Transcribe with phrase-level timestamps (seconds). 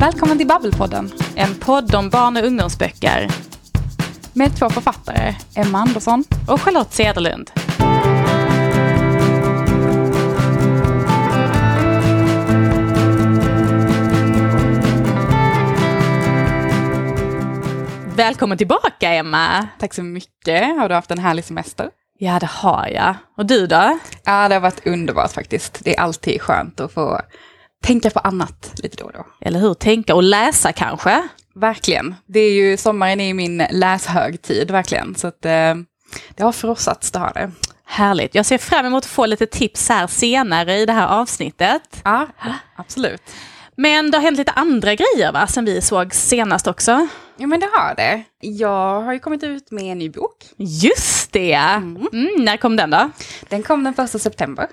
[0.00, 3.28] Välkommen till Babbelpodden En podd om barn och ungdomsböcker.
[4.32, 6.24] med två författare, Emma Andersson.
[6.48, 7.50] Och Charlotte Cederlund.
[18.16, 19.66] Välkommen tillbaka Emma!
[19.78, 20.78] Tack så mycket.
[20.78, 21.90] Har du haft en härlig semester?
[22.18, 23.14] Ja det har jag.
[23.36, 23.98] Och du då?
[24.24, 25.80] Ja, det har varit underbart faktiskt.
[25.84, 27.20] Det är alltid skönt att få
[27.82, 29.26] tänka på annat lite då och då.
[29.40, 29.74] Eller hur?
[29.74, 31.28] Tänka och läsa kanske?
[31.54, 32.14] Verkligen.
[32.26, 35.14] Det är ju, sommaren är ju min läshögtid, verkligen.
[35.14, 35.74] Så att eh,
[36.34, 37.50] det har förrossats, det har det.
[37.84, 38.34] Härligt.
[38.34, 42.00] Jag ser fram emot att få lite tips här senare i det här avsnittet.
[42.04, 42.26] Ja,
[42.76, 43.22] absolut.
[43.76, 47.08] Men det har hänt lite andra grejer va, sen vi såg senast också.
[47.36, 48.22] Ja, men det har det.
[48.40, 50.36] Jag har ju kommit ut med en ny bok.
[50.56, 51.52] Just det!
[51.52, 53.10] Mm, när kom den då?
[53.48, 54.68] Den kom den första september.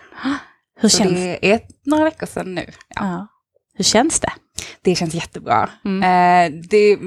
[0.77, 2.66] Hur Så känns det är några veckor sedan nu.
[2.95, 3.02] Ja.
[3.05, 3.27] Ja.
[3.73, 4.31] Hur känns det?
[4.81, 5.69] Det känns jättebra.
[5.86, 6.03] Mm.
[6.03, 6.97] Eh, det,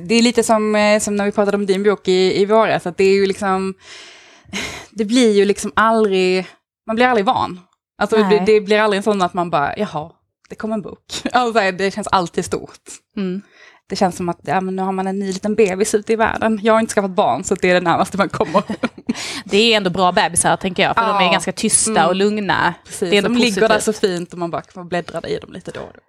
[0.00, 2.86] det är lite som, eh, som när vi pratade om din bok i, i våras,
[2.86, 3.74] att det är ju liksom,
[4.90, 6.46] det blir ju liksom aldrig,
[6.86, 7.60] man blir aldrig van.
[7.98, 10.10] Alltså det, det blir aldrig en sån att man bara, jaha,
[10.48, 11.04] det kom en bok.
[11.32, 12.80] Alltså, det känns alltid stort.
[13.16, 13.42] Mm.
[13.94, 16.16] Det känns som att ja, men nu har man en ny liten bebis ute i
[16.16, 16.60] världen.
[16.62, 18.62] Jag har inte skaffat barn, så det är det närmaste man kommer.
[19.44, 21.32] Det är ändå bra bebisar tänker jag, för de är Ja.
[21.32, 22.06] ganska tysta Mm.
[22.06, 22.74] och lugna.
[22.84, 23.96] Precis, Det är de ligger där positivt.
[23.96, 26.00] så fint och man bara får bläddra i dem lite då och då.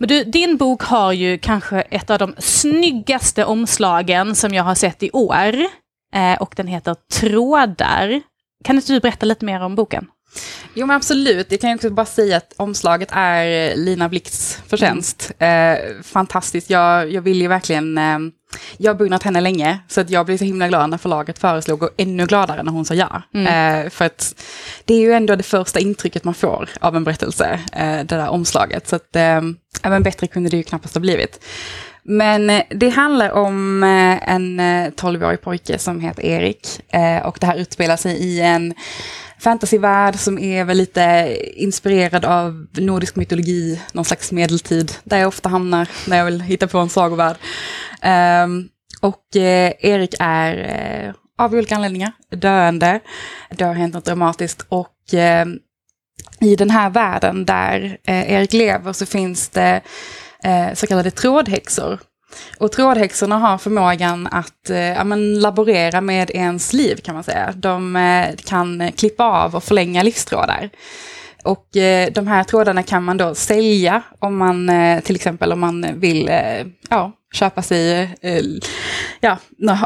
[0.00, 4.74] Men du, din bok har ju kanske ett av de snyggaste omslagen som jag har
[4.74, 5.54] sett i år.
[6.14, 8.20] Eh, och den heter Trådar.
[8.64, 10.06] Kan inte du berätta lite mer om boken?
[10.74, 15.32] Jo men absolut, jag kan också bara säga att omslaget är Lina Blix förtjänst.
[15.38, 18.18] Eh, fantastiskt, jag, jag vill ju verkligen, eh,
[18.76, 21.82] jag har beundrat henne länge, så att jag blev så himla glad när förlaget föreslog
[21.82, 23.22] och ännu gladare när hon sa ja.
[23.32, 24.34] Eh, för att
[24.84, 28.28] det är ju ändå det första intrycket man får av en berättelse, eh, det där
[28.28, 28.88] omslaget.
[28.88, 29.40] Så att, eh,
[29.82, 31.40] även bättre kunde det ju knappast ha blivit.
[32.08, 36.80] Men eh, det handlar om eh, en eh, 12-årig pojke som heter Erik.
[37.24, 38.74] Och det här utspelar sig i en
[39.38, 45.48] fantasyvärld som är väl lite inspirerad av nordisk mytologi, någon slags medeltid, där jag ofta
[45.48, 47.36] hamnar när jag vill hitta på en sagovärld.
[48.02, 48.68] Ehm,
[49.00, 53.00] och Erik är av olika anledningar döende.
[53.50, 55.14] Det har hänt något dramatiskt och
[56.40, 59.80] i den här världen där Erik lever så finns det
[60.46, 61.98] eh, så kallade trådhäxor.
[62.58, 67.52] Och trådhäxorna har förmågan att eh, ja, men laborera med ens liv kan man säga.
[67.56, 70.70] De eh, kan klippa av och förlänga livstrådar.
[71.44, 75.60] Och eh, de här trådarna kan man då sälja om man eh, till exempel om
[75.60, 78.42] man vill eh, ja, köpa sig eh,
[79.20, 79.38] ja,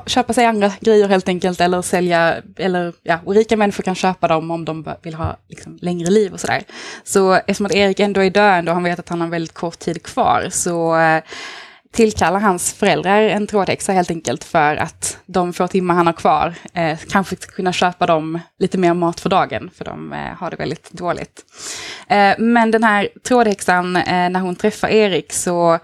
[0.07, 4.29] köpa sig andra grejer helt enkelt eller sälja, eller ja, och rika människor kan köpa
[4.29, 6.63] dem om de vill ha liksom, längre liv och sådär.
[7.05, 9.79] Så eftersom att Erik ändå är döende och han vet att han har väldigt kort
[9.79, 11.23] tid kvar så eh,
[11.93, 16.55] tillkallar hans föräldrar en trådhäxa helt enkelt för att de få timmar han har kvar
[16.75, 20.51] eh, kanske ska kunna köpa dem lite mer mat för dagen för de eh, har
[20.51, 21.45] det väldigt dåligt.
[22.09, 25.79] Eh, men den här trådhäxan, eh, när hon träffar Erik så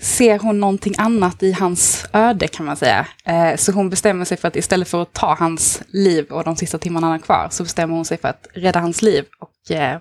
[0.00, 3.06] ser hon någonting annat i hans öde kan man säga.
[3.24, 6.56] Eh, så hon bestämmer sig för att istället för att ta hans liv och de
[6.56, 9.70] sista timmarna han har kvar så bestämmer hon sig för att rädda hans liv och
[9.76, 9.98] eh,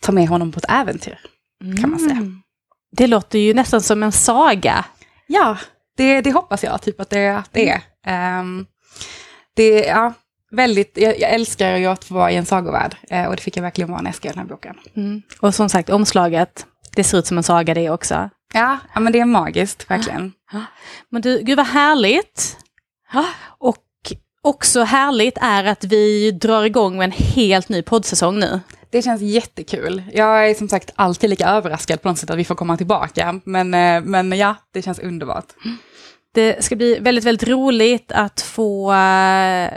[0.00, 1.18] ta med honom på ett äventyr.
[1.80, 2.22] Kan man säga.
[2.96, 4.84] Det låter ju nästan som en saga.
[5.26, 5.58] Ja,
[5.96, 7.80] det, det hoppas jag typ att det, att det är.
[8.06, 8.66] Ehm,
[9.54, 10.12] det är ja,
[10.50, 13.56] väldigt, jag, jag älskar ju att få vara i en sagovärld eh, och det fick
[13.56, 14.76] jag verkligen vara när jag skrev den här boken.
[15.40, 16.66] Och som sagt, omslaget,
[16.96, 18.30] det ser ut som en saga det också.
[18.56, 20.32] Ja, ja men det är magiskt, verkligen.
[21.08, 22.56] Men du, gud vad härligt.
[23.58, 23.76] Och
[24.42, 28.60] också härligt är att vi drar igång med en helt ny poddsäsong nu.
[28.90, 30.02] Det känns jättekul.
[30.12, 33.40] Jag är som sagt alltid lika överraskad på något sätt att vi får komma tillbaka.
[33.44, 35.52] Men, eh, men ja, det känns underbart.
[36.34, 39.70] Det ska bli väldigt, väldigt roligt att få eh,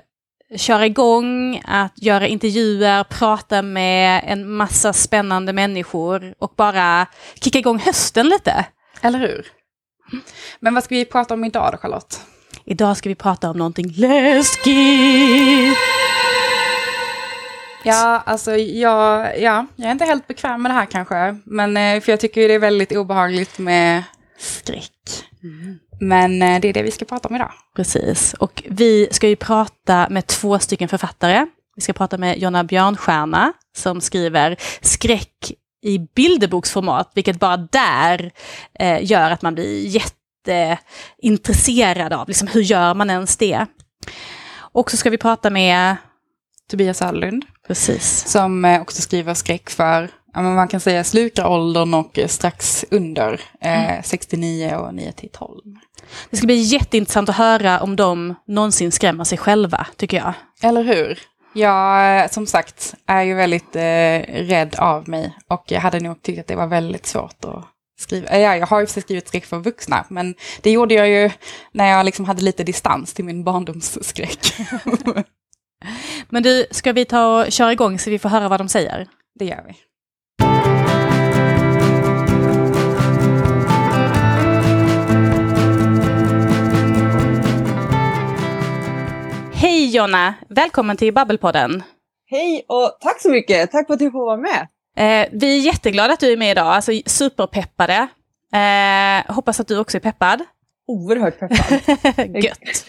[0.58, 7.08] köra igång, att göra intervjuer, prata med en massa spännande människor och bara
[7.42, 8.66] kicka igång hösten lite.
[9.02, 9.48] Eller hur?
[10.60, 12.22] Men vad ska vi prata om idag då, Charlotte?
[12.66, 15.78] Idag ska vi prata om någonting läskigt.
[17.84, 21.40] Ja, alltså jag, ja, jag är inte helt bekväm med det här kanske.
[21.46, 24.04] Men, eh, för jag tycker det är väldigt obehagligt med
[24.38, 24.94] skräck.
[26.00, 27.52] Men eh, det är det vi ska prata om idag.
[27.76, 31.46] Precis, och vi ska ju prata med två stycken författare.
[31.76, 35.52] Vi ska prata med Jonna Björnstjärna som skriver skräck
[35.84, 38.32] i bilderboksformat, vilket bara där
[38.80, 40.02] eh, gör att man blir
[40.48, 43.66] jätteintresserad av liksom, hur gör man ens det.
[44.56, 45.96] Och så ska vi prata med,
[46.72, 51.94] Tobias Söderlund, precis, som eh, också skriver skräck för ja, men man kan säga slukaråldern
[51.94, 54.04] och strax under, eh, mm.
[54.04, 55.62] 69 och 9 till 12.
[56.30, 60.34] Det ska bli jätteintressant att höra om de någonsin skrämmer sig själva, tycker jag.
[60.62, 61.20] Eller hur?
[61.54, 66.40] Jag, som sagt, är ju väldigt eh, rädd av mig och jag hade nog tyckt
[66.40, 67.66] att det var väldigt svårt att
[68.00, 68.40] skriva.
[68.40, 71.32] Ja, jag har ju skrivit skräck för vuxna, men det gjorde jag ju
[71.72, 74.54] när jag liksom hade lite distans till min barndomsskräck.
[76.30, 79.08] men du, ska vi ta och köra igång så vi får höra vad de säger?
[79.40, 79.89] Det gör vi.
[89.62, 90.34] Hej Jonna!
[90.50, 91.84] Välkommen till Babbelpodden.
[92.30, 93.72] Hej och tack så mycket!
[93.72, 94.68] Tack för att du får vara med.
[94.98, 98.08] Eh, vi är jätteglada att du är med idag, alltså superpeppade.
[98.54, 100.42] Eh, hoppas att du också är peppad.
[100.88, 102.36] Oerhört peppad.
[102.44, 102.86] Gött!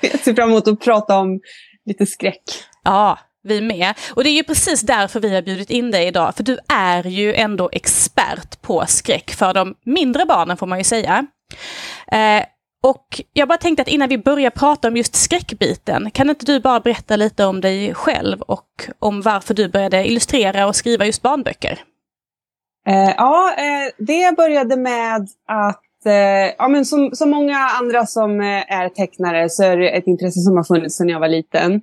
[0.00, 1.40] Jag ser fram emot att prata om
[1.84, 2.42] lite skräck.
[2.84, 3.94] Ja, vi med.
[4.14, 7.06] Och det är ju precis därför vi har bjudit in dig idag, för du är
[7.06, 11.26] ju ändå expert på skräck för de mindre barnen får man ju säga.
[12.12, 12.44] Eh,
[12.82, 16.60] och jag bara tänkte att innan vi börjar prata om just skräckbiten, kan inte du
[16.60, 21.22] bara berätta lite om dig själv och om varför du började illustrera och skriva just
[21.22, 21.78] barnböcker?
[22.86, 28.40] Eh, ja, eh, det började med att, eh, ja men som, som många andra som
[28.40, 31.80] eh, är tecknare så är det ett intresse som har funnits sedan jag var liten.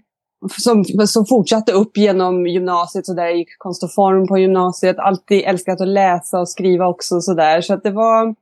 [0.57, 4.99] Som, som fortsatte upp genom gymnasiet, så där jag gick konst och form på gymnasiet.
[4.99, 7.21] Alltid älskat att läsa och skriva också.
[7.21, 7.61] Så, där.
[7.61, 8.35] så att det var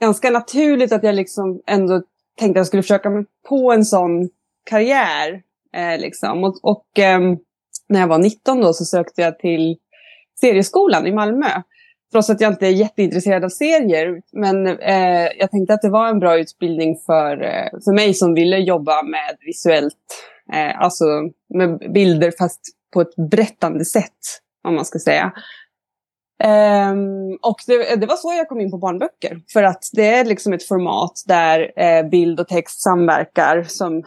[0.00, 2.02] ganska naturligt att jag liksom ändå
[2.38, 4.28] tänkte att jag skulle försöka mig på en sån
[4.70, 5.42] karriär.
[5.76, 6.44] Eh, liksom.
[6.44, 7.20] Och, och eh,
[7.88, 9.76] när jag var 19 då så sökte jag till
[10.40, 11.46] serieskolan i Malmö.
[12.12, 14.22] Trots att jag inte är jätteintresserad av serier.
[14.32, 18.34] Men eh, jag tänkte att det var en bra utbildning för, eh, för mig som
[18.34, 19.94] ville jobba med visuellt.
[20.52, 21.04] Eh, alltså
[21.54, 22.60] med bilder fast
[22.92, 24.40] på ett berättande sätt.
[24.64, 25.32] Om man ska säga.
[26.44, 29.40] Um, och det, det, var så jag kom in på barnböcker.
[29.52, 34.02] För att det är liksom ett format där eh, bild och text samverkar som,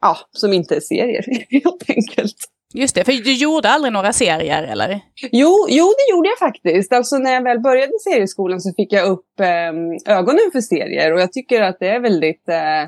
[0.00, 2.36] ja, som inte är serier helt enkelt.
[2.74, 5.00] Just det, för du gjorde aldrig några serier eller?
[5.32, 6.92] Jo, jo det gjorde jag faktiskt.
[6.92, 11.12] Alltså när jag väl började serieskolan så fick jag upp eh, ögonen för serier.
[11.12, 12.82] Och jag tycker att det är väldigt, eh,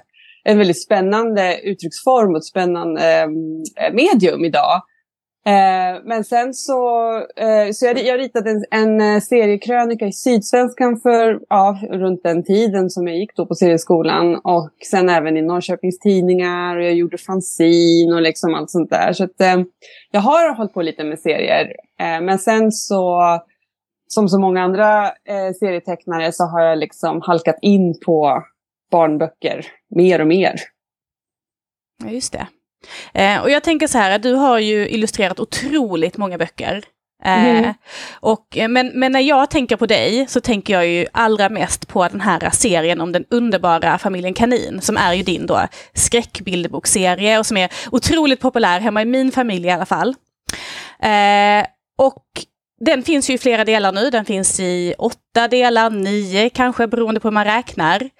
[0.45, 3.21] en väldigt spännande uttrycksform och ett spännande
[3.77, 4.83] eh, medium idag.
[5.47, 11.01] Eh, men sen så, eh, så jag, jag ritade en, en eh, seriekrönika i Sydsvenskan
[11.01, 14.37] för ja, runt den tiden som jag gick då på serieskolan.
[14.37, 19.13] Och sen även i Norrköpings Tidningar och jag gjorde fanzin och liksom allt sånt där.
[19.13, 19.57] Så att, eh,
[20.11, 21.73] jag har hållit på lite med serier.
[22.01, 23.23] Eh, men sen så,
[24.09, 28.43] som så många andra eh, serietecknare så har jag liksom halkat in på
[28.91, 29.67] barnböcker
[29.97, 30.55] mer och mer.
[32.05, 32.47] Ja, just det.
[33.15, 36.85] Eh, och jag tänker så här, att du har ju illustrerat otroligt många böcker.
[37.25, 37.75] Eh, mm.
[38.21, 41.89] och, eh, men, men när jag tänker på dig så tänker jag ju allra mest
[41.89, 45.61] på den här serien om den underbara familjen Kanin, som är ju din då
[45.95, 50.15] skräckbilderbokserie och som är otroligt populär hemma i min familj i alla fall.
[51.03, 51.67] Eh,
[51.99, 52.25] och
[52.81, 57.21] den finns ju i flera delar nu, den finns i åtta delar, nio kanske beroende
[57.21, 58.11] på hur man räknar.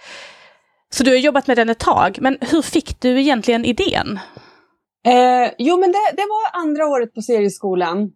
[0.91, 4.21] Så du har jobbat med den ett tag, men hur fick du egentligen idén?
[5.07, 8.11] Eh, jo, men det, det, var andra året på serieskolan.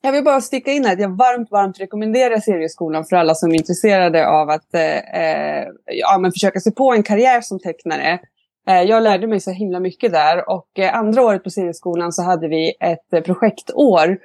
[0.00, 3.54] Jag vill bara sticka in att jag varmt, varmt rekommenderar serieskolan för alla som är
[3.54, 8.18] intresserade av att eh, eh, ja, men försöka sig på en karriär som tecknare.
[8.68, 12.22] Eh, jag lärde mig så himla mycket där och eh, andra året på serieskolan så
[12.22, 14.18] hade vi ett eh, projektår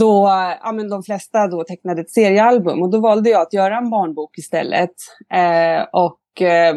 [0.00, 0.28] då
[0.62, 3.90] ja, men de flesta då tecknade ett seriealbum och då valde jag att göra en
[3.90, 4.94] barnbok istället.
[5.34, 6.74] Eh, och Eh,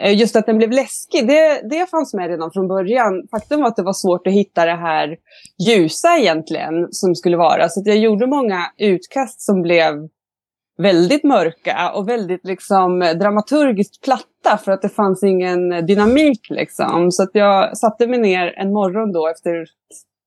[0.00, 3.28] Eh, just att den blev läskig, det, det fanns med redan från början.
[3.30, 5.16] Faktum var att det var svårt att hitta det här
[5.68, 7.68] ljusa egentligen som skulle vara.
[7.68, 10.08] Så jag gjorde många utkast som blev
[10.78, 17.10] väldigt mörka och väldigt liksom eh, dramaturgiskt platta för att det fanns ingen dynamik liksom.
[17.10, 19.66] Så att jag satte mig ner en morgon då efter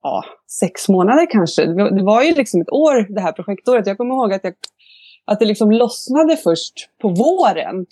[0.01, 0.24] ja,
[0.60, 1.65] sex månader kanske.
[1.65, 3.88] Det var ju liksom ett år det här projektåret.
[3.88, 4.53] Jag kommer ihåg att, jag,
[5.25, 7.86] att det liksom lossnade först på våren.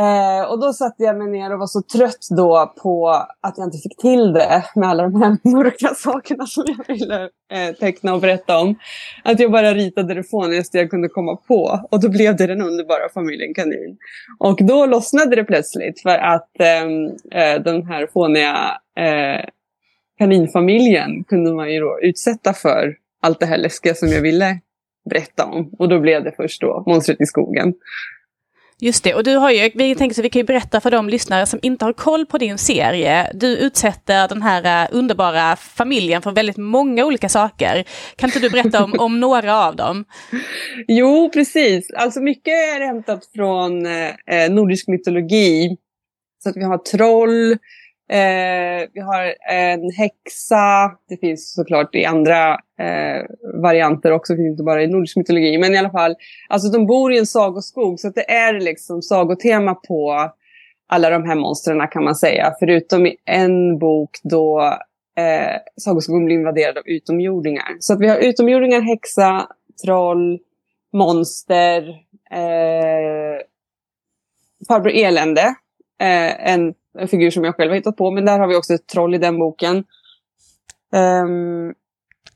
[0.00, 3.08] Eh, och då satte jag mig ner och var så trött då på
[3.40, 7.22] att jag inte fick till det med alla de här mörka sakerna som jag ville
[7.52, 8.78] eh, teckna och berätta om.
[9.24, 11.80] Att jag bara ritade det fånigaste jag kunde komma på.
[11.90, 13.96] Och då blev det den underbara familjen Kanin.
[14.38, 19.44] Och då lossnade det plötsligt för att ehm, eh, den här fåniga eh,
[20.18, 24.60] kaninfamiljen kunde man ju då utsätta för allt det här läskiga som jag ville
[25.10, 25.70] berätta om.
[25.78, 27.74] Och då blev det först då Monstret i skogen.
[28.82, 31.08] Just det, och du har ju, vi tänker så vi kan ju berätta för de
[31.08, 33.30] lyssnare som inte har koll på din serie.
[33.34, 37.84] Du utsätter den här uh, underbara familjen för väldigt många olika saker.
[38.16, 40.04] Kan inte du berätta om, om några av dem?
[40.88, 41.90] Jo, precis.
[41.90, 45.76] Alltså mycket är hämtat från eh, nordisk mytologi.
[46.42, 47.58] Så att vi har troll,
[48.10, 53.24] Eh, vi har en häxa, det finns såklart i andra eh,
[53.62, 55.58] varianter också, det finns inte bara i nordisk mytologi.
[55.58, 56.16] Men i alla fall,
[56.48, 60.30] alltså de bor i en sagoskog så att det är liksom sagotema på
[60.88, 62.54] alla de här monstren kan man säga.
[62.58, 64.60] Förutom i en bok då
[65.16, 67.76] eh, sagoskogen blir invaderad av utomjordingar.
[67.80, 69.46] Så att vi har utomjordingar, häxa,
[69.84, 70.38] troll,
[70.92, 71.88] monster,
[72.30, 73.40] eh,
[74.68, 75.54] farbror elände.
[76.00, 78.10] Eh, en en figur som jag själv har hittat på.
[78.10, 79.76] Men där har vi också ett troll i den boken.
[80.92, 81.74] Um,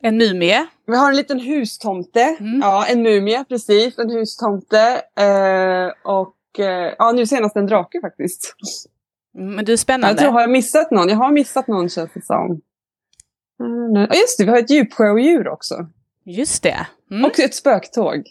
[0.00, 0.66] en mumie?
[0.86, 2.36] Vi har en liten hustomte.
[2.40, 2.60] Mm.
[2.62, 3.98] Ja, en mumie, precis.
[3.98, 5.02] En hustomte.
[5.20, 8.54] Uh, och uh, ja, nu senast en drake faktiskt.
[9.38, 10.08] Mm, men du är spännande.
[10.08, 11.08] Jag tror, har jag missat någon?
[11.08, 12.60] Jag har missat någon känns det som.
[13.62, 15.74] Uh, just det, vi har ett djupsjöodjur också.
[16.26, 16.86] Just det.
[17.10, 17.24] Mm.
[17.24, 18.22] Och ett spöktåg.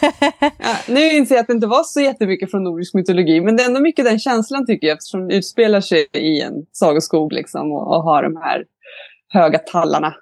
[0.58, 3.62] ja, nu inser jag att det inte var så jättemycket från nordisk mytologi, men det
[3.62, 7.72] är ändå mycket den känslan tycker jag, eftersom det utspelar sig i en sagoskog liksom,
[7.72, 8.64] och, och har de här
[9.28, 10.14] höga tallarna.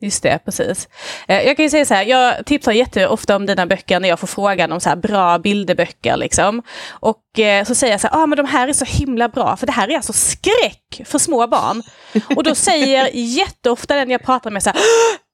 [0.00, 0.88] Just det, precis.
[1.28, 4.20] Eh, jag kan ju säga så här, jag tipsar jätteofta om dina böcker när jag
[4.20, 6.16] får frågan om så här bra bilderböcker.
[6.16, 6.62] Liksom.
[6.90, 9.56] Och eh, så säger jag så här, ah, men de här är så himla bra,
[9.56, 11.82] för det här är alltså skräck för små barn.
[12.36, 14.78] Och då säger jätteofta den jag pratar med så här,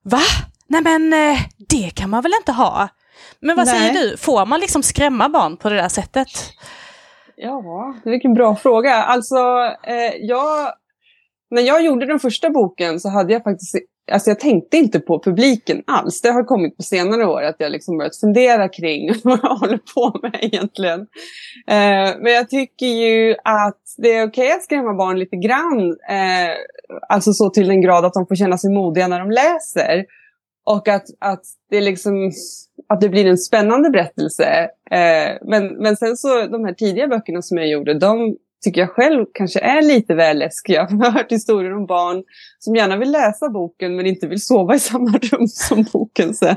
[0.04, 0.20] va?
[0.66, 2.88] Nej men eh, det kan man väl inte ha?
[3.40, 3.78] Men vad Nej.
[3.78, 6.28] säger du, får man liksom skrämma barn på det där sättet?
[7.36, 8.94] Ja, det är en bra fråga.
[8.94, 9.36] Alltså,
[9.86, 10.72] eh, jag,
[11.50, 13.76] när jag gjorde den första boken så hade jag faktiskt
[14.12, 16.20] Alltså jag tänkte inte på publiken alls.
[16.20, 19.80] Det har kommit på senare år att jag liksom börjat fundera kring vad jag håller
[19.94, 21.00] på med egentligen.
[21.66, 25.90] Eh, men jag tycker ju att det är okej okay att skrämma barn lite grann.
[25.90, 26.54] Eh,
[27.08, 30.04] alltså så till den grad att de får känna sig modiga när de läser.
[30.64, 32.32] Och att, att, det liksom,
[32.88, 34.68] att det blir en spännande berättelse.
[34.90, 38.90] Eh, men, men sen så de här tidiga böckerna som jag gjorde, de tycker jag
[38.90, 40.86] själv kanske är lite väl läskiga.
[40.90, 42.24] Jag har hört historier om barn
[42.58, 46.56] som gärna vill läsa boken men inte vill sova i samma rum som boken sen.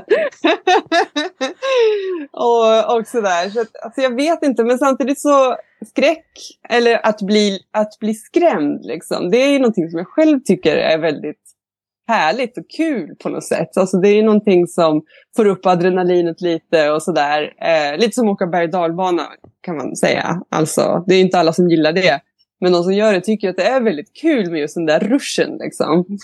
[2.32, 3.50] och, och sådär.
[3.50, 6.26] Så att, alltså jag vet inte, men samtidigt så skräck,
[6.68, 10.76] eller att bli, att bli skrämd, liksom, det är ju någonting som jag själv tycker
[10.76, 11.42] är väldigt
[12.08, 13.76] härligt och kul på något sätt.
[13.76, 15.02] Alltså det är någonting som
[15.36, 17.54] får upp adrenalinet lite och sådär.
[17.60, 19.22] Eh, lite som att åka berg och dalbana
[19.60, 20.42] kan man säga.
[20.50, 22.20] Alltså det är inte alla som gillar det.
[22.60, 25.00] Men de som gör det tycker att det är väldigt kul med just den där
[25.00, 25.56] ruschen.
[25.60, 26.18] Liksom.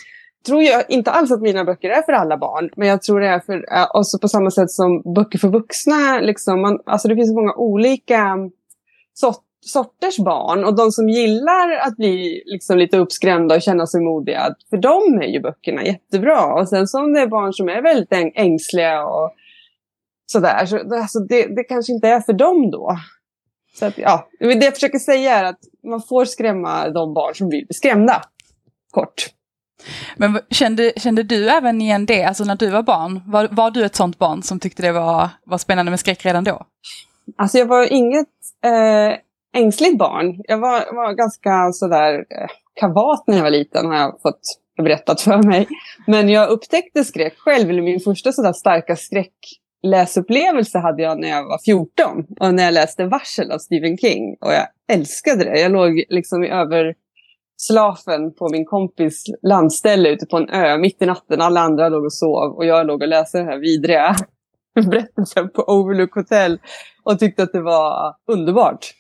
[0.47, 2.71] Tror jag inte alls att mina böcker är för alla barn.
[2.77, 6.21] Men jag tror det är för, eh, också på samma sätt som böcker för vuxna.
[6.21, 8.37] Liksom, man, alltså det finns många olika
[9.15, 14.01] sorter sorters barn och de som gillar att bli liksom lite uppskrämda och känna sig
[14.01, 16.55] modiga, för dem är ju böckerna jättebra.
[16.55, 19.35] Och sen så om det är barn som är väldigt ängsliga och
[20.27, 22.99] sådär, så alltså det, det kanske inte är för dem då.
[23.75, 27.49] Så att, ja, det jag försöker säga är att man får skrämma de barn som
[27.49, 28.23] vill bli skrämda.
[28.91, 29.27] Kort.
[30.17, 33.21] Men kände, kände du även igen det, alltså när du var barn?
[33.27, 36.45] Var, var du ett sånt barn som tyckte det var, var spännande med skräck redan
[36.45, 36.67] då?
[37.37, 38.29] Alltså jag var inget
[38.65, 39.19] eh,
[39.55, 40.41] ängsligt barn.
[40.45, 42.49] Jag var, var ganska sådär eh,
[42.81, 44.41] kavat när jag var liten har jag fått
[44.83, 45.69] berättat för mig.
[46.07, 51.45] Men jag upptäckte skräck själv, eller min första sådär starka skräckläsupplevelse hade jag när jag
[51.45, 52.27] var 14.
[52.41, 54.37] Och när jag läste Varsel av Stephen King.
[54.41, 55.61] Och jag älskade det.
[55.61, 61.07] Jag låg liksom i överslafen på min kompis landställe ute på en ö mitt i
[61.07, 61.41] natten.
[61.41, 64.17] Alla andra låg och sov och jag låg och läste den här vidriga
[64.91, 66.59] berättelsen på Overlook Hotel
[67.03, 68.95] och tyckte att det var underbart.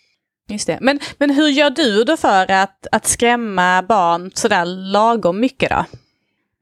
[0.49, 0.79] Just det.
[0.81, 5.85] Men, men hur gör du då för att, att skrämma barn sådär lagom mycket då?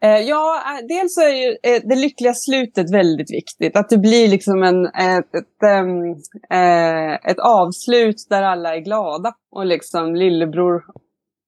[0.02, 3.76] Eh, ja, eh, dels är ju eh, det lyckliga slutet väldigt viktigt.
[3.76, 9.34] Att det blir liksom en, ett, ett, ehm, ett avslut där alla är glada.
[9.50, 10.82] Och liksom lillebror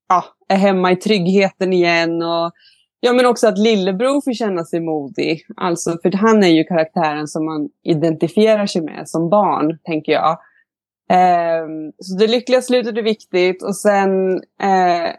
[0.08, 2.22] ja, är hemma i tryggheten igen.
[2.22, 2.52] Och,
[3.00, 5.46] ja, men också att lillebror får känna sig modig.
[5.56, 10.38] Alltså, för han är ju karaktären som man identifierar sig med som barn, tänker jag.
[11.10, 11.66] Eh,
[11.98, 15.10] så det lyckliga slutet är viktigt och sen eh,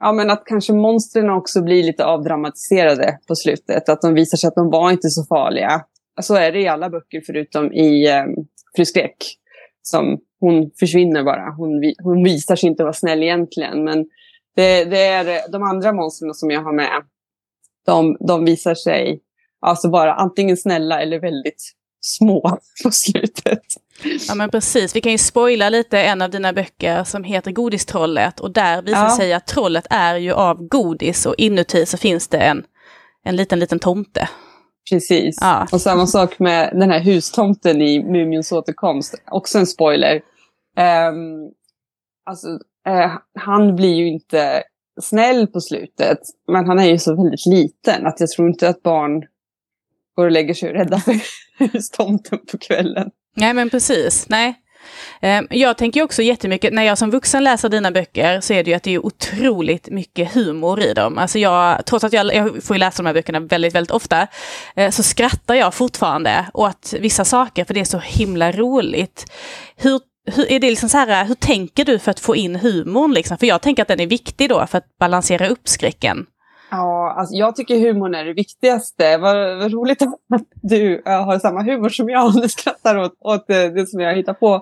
[0.00, 3.88] ja, men att kanske monstren också blir lite avdramatiserade på slutet.
[3.88, 5.84] Att de visar sig att de var inte så farliga.
[6.20, 8.24] Så är det i alla böcker förutom i eh,
[8.76, 9.16] Fru Skräck.
[9.82, 11.50] Som hon försvinner bara.
[11.56, 13.84] Hon, hon visar sig inte vara snäll egentligen.
[13.84, 14.06] Men
[14.56, 17.02] det, det är de andra monstren som jag har med.
[17.86, 19.20] De, de visar sig
[19.60, 23.62] alltså vara antingen snälla eller väldigt små på slutet.
[24.28, 28.40] Ja men precis, vi kan ju spoila lite en av dina böcker som heter Godistrollet
[28.40, 29.16] och där visar ja.
[29.16, 32.64] sig att trollet är ju av godis och inuti så finns det en,
[33.24, 34.28] en liten, liten tomte.
[34.90, 35.66] Precis, ja.
[35.72, 40.14] och samma sak med den här hustomten i Mumions återkomst, också en spoiler.
[40.14, 41.50] Um,
[42.26, 42.48] alltså,
[42.88, 44.62] uh, han blir ju inte
[45.00, 46.18] snäll på slutet,
[46.52, 49.24] men han är ju så väldigt liten att jag tror inte att barn
[50.16, 51.14] går och lägger sig rädda för
[51.72, 53.10] hustomten på kvällen.
[53.38, 54.54] Nej men precis, nej.
[55.20, 58.70] Ehm, jag tänker också jättemycket, när jag som vuxen läser dina böcker så är det
[58.70, 61.18] ju att det är otroligt mycket humor i dem.
[61.18, 64.26] Alltså jag, trots att jag, jag får läsa de här böckerna väldigt, väldigt ofta,
[64.76, 69.32] eh, så skrattar jag fortfarande åt vissa saker för det är så himla roligt.
[69.76, 70.00] Hur,
[70.34, 73.12] hur, är det liksom så här, hur tänker du för att få in humorn?
[73.12, 73.38] Liksom?
[73.38, 76.26] För jag tänker att den är viktig då för att balansera upp skräcken.
[76.70, 79.18] Ja, alltså jag tycker humorn är det viktigaste.
[79.18, 80.14] Vad, vad roligt att
[80.62, 84.16] du eh, har samma humor som jag Du skrattar åt, åt eh, det som jag
[84.16, 84.54] hittar på.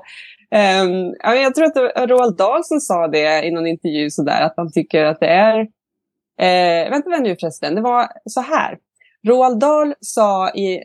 [0.83, 4.43] Um, jag tror att det var Roald Dahl som sa det i någon intervju sådär,
[4.43, 5.59] att han tycker att det är...
[6.43, 8.79] Uh, vänta vänta nu förresten, det var så här.
[9.27, 10.83] Roald Dahl sa i,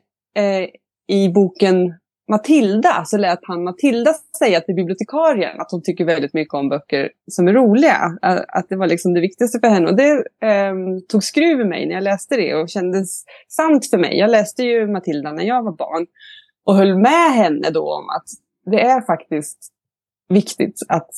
[1.07, 1.93] i boken
[2.29, 7.11] Matilda så lät han Matilda säga till bibliotekarien att hon tycker väldigt mycket om böcker
[7.31, 8.17] som är roliga.
[8.47, 9.87] Att det var liksom det viktigaste för henne.
[9.87, 10.11] Och det
[10.47, 10.73] eh,
[11.09, 14.17] tog skruv i mig när jag läste det och kändes sant för mig.
[14.17, 16.07] Jag läste ju Matilda när jag var barn
[16.65, 18.25] och höll med henne då om att
[18.71, 19.73] det är faktiskt
[20.29, 21.11] viktigt att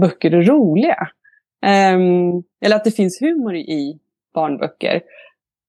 [0.00, 1.08] böcker är roliga.
[1.64, 1.98] Eh,
[2.64, 3.98] eller att det finns humor i
[4.34, 5.02] barnböcker.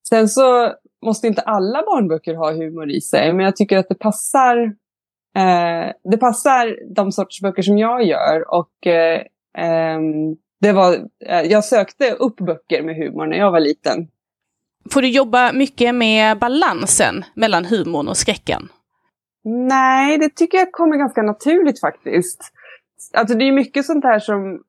[0.09, 0.73] Sen så
[1.05, 4.75] måste inte alla barnböcker ha humor i sig, men jag tycker att det passar
[5.35, 9.21] Eh, det passar de sorts böcker som jag gör och eh,
[9.57, 10.93] ehm, det var,
[11.25, 14.07] eh, jag sökte upp böcker med humor när jag var liten.
[14.91, 18.69] Får du jobba mycket med balansen mellan humorn och skräcken?
[19.43, 22.41] Nej, det tycker jag kommer ganska naturligt faktiskt.
[23.13, 24.63] Alltså det är mycket sånt här som...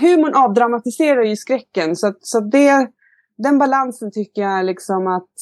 [0.00, 2.88] Humorn avdramatiserar ju skräcken så, så det,
[3.36, 5.32] den balansen tycker jag liksom att,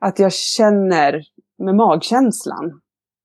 [0.00, 1.22] att jag känner
[1.58, 2.80] med magkänslan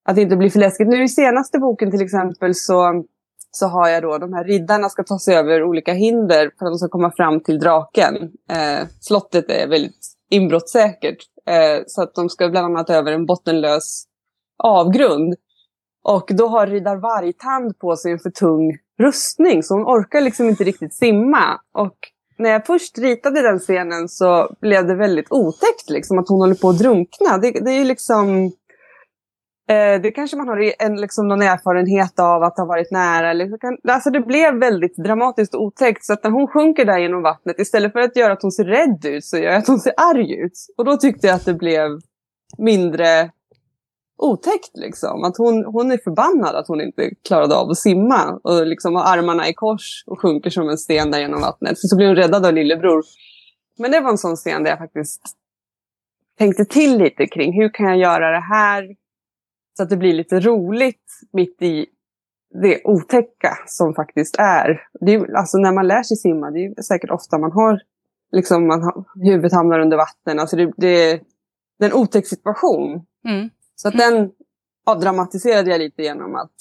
[0.06, 0.88] att det inte blir för läskigt.
[0.88, 3.04] Nu i senaste boken till exempel så,
[3.50, 6.72] så har jag då de här riddarna ska ta sig över olika hinder för att
[6.72, 8.14] de ska komma fram till draken.
[8.50, 11.18] Eh, slottet är väldigt inbrottssäkert.
[11.46, 14.04] Eh, så att de ska bland annat över en bottenlös
[14.58, 15.34] avgrund.
[16.04, 20.48] Och då har riddar vargtand på sig en för tung rustning så hon orkar liksom
[20.48, 21.60] inte riktigt simma.
[21.74, 21.96] Och
[22.38, 26.54] när jag först ritade den scenen så blev det väldigt otäckt liksom att hon håller
[26.54, 27.38] på att drunkna.
[27.38, 28.52] Det, det är liksom
[29.68, 33.30] Eh, det kanske man har en, liksom, någon erfarenhet av att ha varit nära.
[33.30, 33.50] Eller,
[33.88, 36.04] alltså det blev väldigt dramatiskt och otäckt.
[36.04, 38.64] Så att när hon sjunker där genom vattnet, istället för att göra att hon ser
[38.64, 40.52] rädd ut, så gör jag att hon ser arg ut.
[40.76, 41.90] Och då tyckte jag att det blev
[42.58, 43.30] mindre
[44.16, 44.70] otäckt.
[44.74, 45.24] Liksom.
[45.24, 48.40] Att hon, hon är förbannad att hon inte klarade av att simma.
[48.42, 51.78] Och liksom har armarna i kors och sjunker som en sten där genom vattnet.
[51.78, 53.02] Så, så blir hon räddad av lillebror.
[53.78, 55.22] Men det var en sån scen där jag faktiskt
[56.38, 58.96] tänkte till lite kring hur kan jag göra det här
[59.76, 61.86] så att det blir lite roligt mitt i
[62.62, 64.82] det otäcka som faktiskt är.
[65.00, 67.80] Det är alltså när man lär sig simma, det är säkert ofta man har,
[68.32, 70.38] liksom man har, huvudet hamnar under vatten.
[70.38, 71.20] Alltså det, det,
[71.78, 73.06] det är en otäck situation.
[73.28, 73.50] Mm.
[73.76, 74.14] Så att mm.
[74.14, 74.30] den
[74.86, 76.52] avdramatiserade jag lite genom att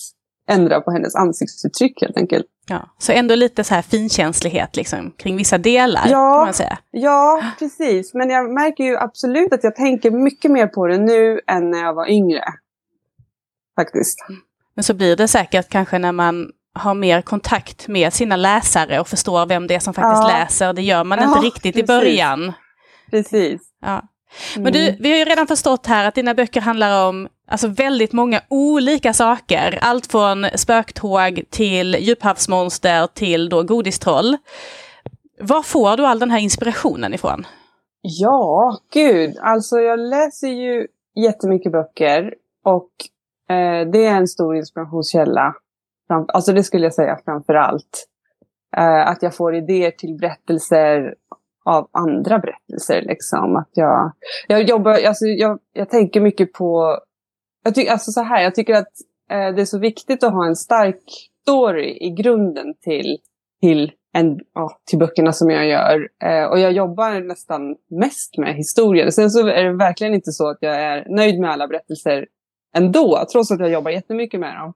[0.47, 2.45] ändra på hennes ansiktsuttryck helt enkelt.
[2.67, 6.77] Ja, så ändå lite så här finkänslighet liksom, kring vissa delar ja, kan man säga.
[6.91, 8.13] Ja, precis.
[8.13, 11.83] Men jag märker ju absolut att jag tänker mycket mer på det nu än när
[11.83, 12.43] jag var yngre
[13.75, 14.19] faktiskt.
[14.75, 19.07] Men så blir det säkert kanske när man har mer kontakt med sina läsare och
[19.07, 20.37] förstår vem det är som faktiskt ja.
[20.39, 20.73] läser.
[20.73, 21.83] Det gör man ja, inte riktigt precis.
[21.83, 22.53] i början.
[23.11, 23.61] Precis.
[23.81, 24.01] Ja.
[24.57, 24.95] Men du, mm.
[24.99, 29.13] vi har ju redan förstått här att dina böcker handlar om alltså väldigt många olika
[29.13, 29.79] saker.
[29.81, 34.37] Allt från spöktåg till djuphavsmonster till då godistroll.
[35.39, 37.47] Var får du all den här inspirationen ifrån?
[38.01, 39.37] Ja, gud.
[39.41, 42.89] Alltså jag läser ju jättemycket böcker och
[43.49, 45.55] Eh, det är en stor inspirationskälla.
[46.27, 48.07] Alltså det skulle jag säga framför allt.
[48.77, 51.15] Eh, att jag får idéer till berättelser
[51.65, 53.01] av andra berättelser.
[53.01, 53.55] Liksom.
[53.55, 54.11] Att jag,
[54.47, 56.99] jag, jobbar, alltså jag, jag tänker mycket på...
[57.63, 58.91] Jag, ty, alltså så här, jag tycker att
[59.31, 61.01] eh, det är så viktigt att ha en stark
[61.41, 63.17] story i grunden till,
[63.61, 66.09] till, en, ja, till böckerna som jag gör.
[66.23, 69.09] Eh, och jag jobbar nästan mest med historier.
[69.09, 72.25] Sen så är det verkligen inte så att jag är nöjd med alla berättelser
[72.75, 74.73] ändå, trots att jag jobbar jättemycket med dem.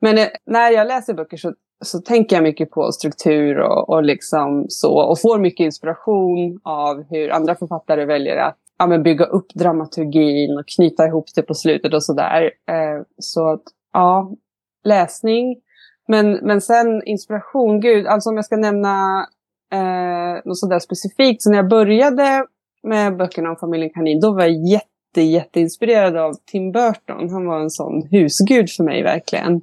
[0.00, 1.54] Men eh, när jag läser böcker så,
[1.86, 7.04] så tänker jag mycket på struktur och, och, liksom så, och får mycket inspiration av
[7.10, 11.54] hur andra författare väljer att ja, men bygga upp dramaturgin och knyta ihop det på
[11.54, 12.42] slutet och sådär.
[12.42, 14.32] Eh, så att, ja,
[14.84, 15.56] läsning.
[16.08, 19.26] Men, men sen inspiration, gud, alltså om jag ska nämna
[19.72, 21.42] eh, något sådär specifikt.
[21.42, 22.46] Så när jag började
[22.82, 27.30] med böckerna om familjen Kanin, då var jag jätte, jätteinspirerad av Tim Burton.
[27.30, 29.60] Han var en sån husgud för mig verkligen.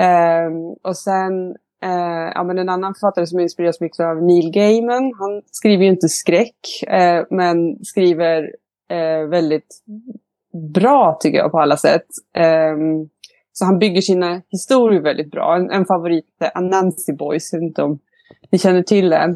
[0.00, 0.50] Eh,
[0.82, 1.50] och sen
[1.82, 5.12] eh, ja, men en annan författare som inspireras mycket av Neil Gaiman.
[5.18, 8.54] Han skriver ju inte skräck, eh, men skriver
[8.90, 9.82] eh, väldigt
[10.74, 12.06] bra tycker jag på alla sätt.
[12.34, 13.08] Ehm,
[13.52, 15.56] så han bygger sina historier väldigt bra.
[15.56, 17.98] En, en favorit är Anansi Boys, jag vet inte om
[18.50, 19.30] ni känner till den.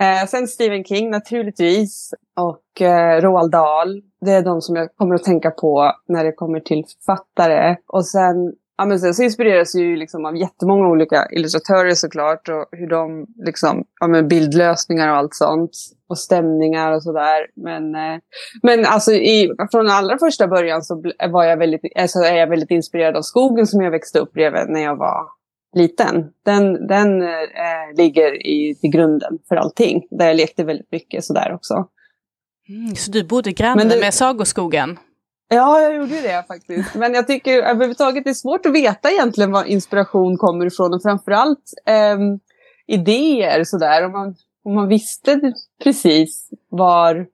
[0.00, 4.02] Eh, sen Stephen King naturligtvis och eh, Roald Dahl.
[4.20, 7.76] Det är de som jag kommer att tänka på när det kommer till författare.
[7.86, 12.48] Och sen Ja, men sen så inspireras ju liksom av jättemånga olika illustratörer såklart.
[12.48, 15.70] Och hur de liksom, ja, men bildlösningar och allt sånt.
[16.08, 17.46] Och stämningar och sådär.
[17.56, 18.18] Men, eh,
[18.62, 22.70] men alltså i, från allra första början så var jag väldigt, alltså är jag väldigt
[22.70, 25.26] inspirerad av skogen som jag växte upp bredvid när jag var
[25.74, 26.32] liten.
[26.44, 30.02] Den, den eh, ligger i, i grunden för allting.
[30.10, 31.88] Där jag lekte väldigt mycket sådär också.
[32.68, 34.98] Mm, så du bodde granne med sagoskogen?
[35.48, 36.94] Ja, jag gjorde det faktiskt.
[36.94, 41.02] Men jag tycker överhuvudtaget det är svårt att veta egentligen var inspiration kommer ifrån och
[41.02, 42.18] framförallt eh,
[42.86, 44.04] idéer sådär.
[44.04, 45.52] Om man, om man visste
[45.84, 47.26] precis var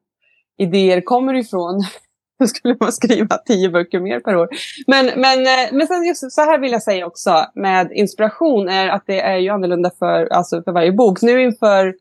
[0.58, 1.84] idéer kommer ifrån
[2.38, 4.48] då skulle man skriva tio böcker mer per år.
[4.86, 8.88] Men, men, eh, men sen just så här vill jag säga också med inspiration är
[8.88, 11.22] att det är ju annorlunda för, alltså för varje bok.
[11.22, 11.94] Nu inför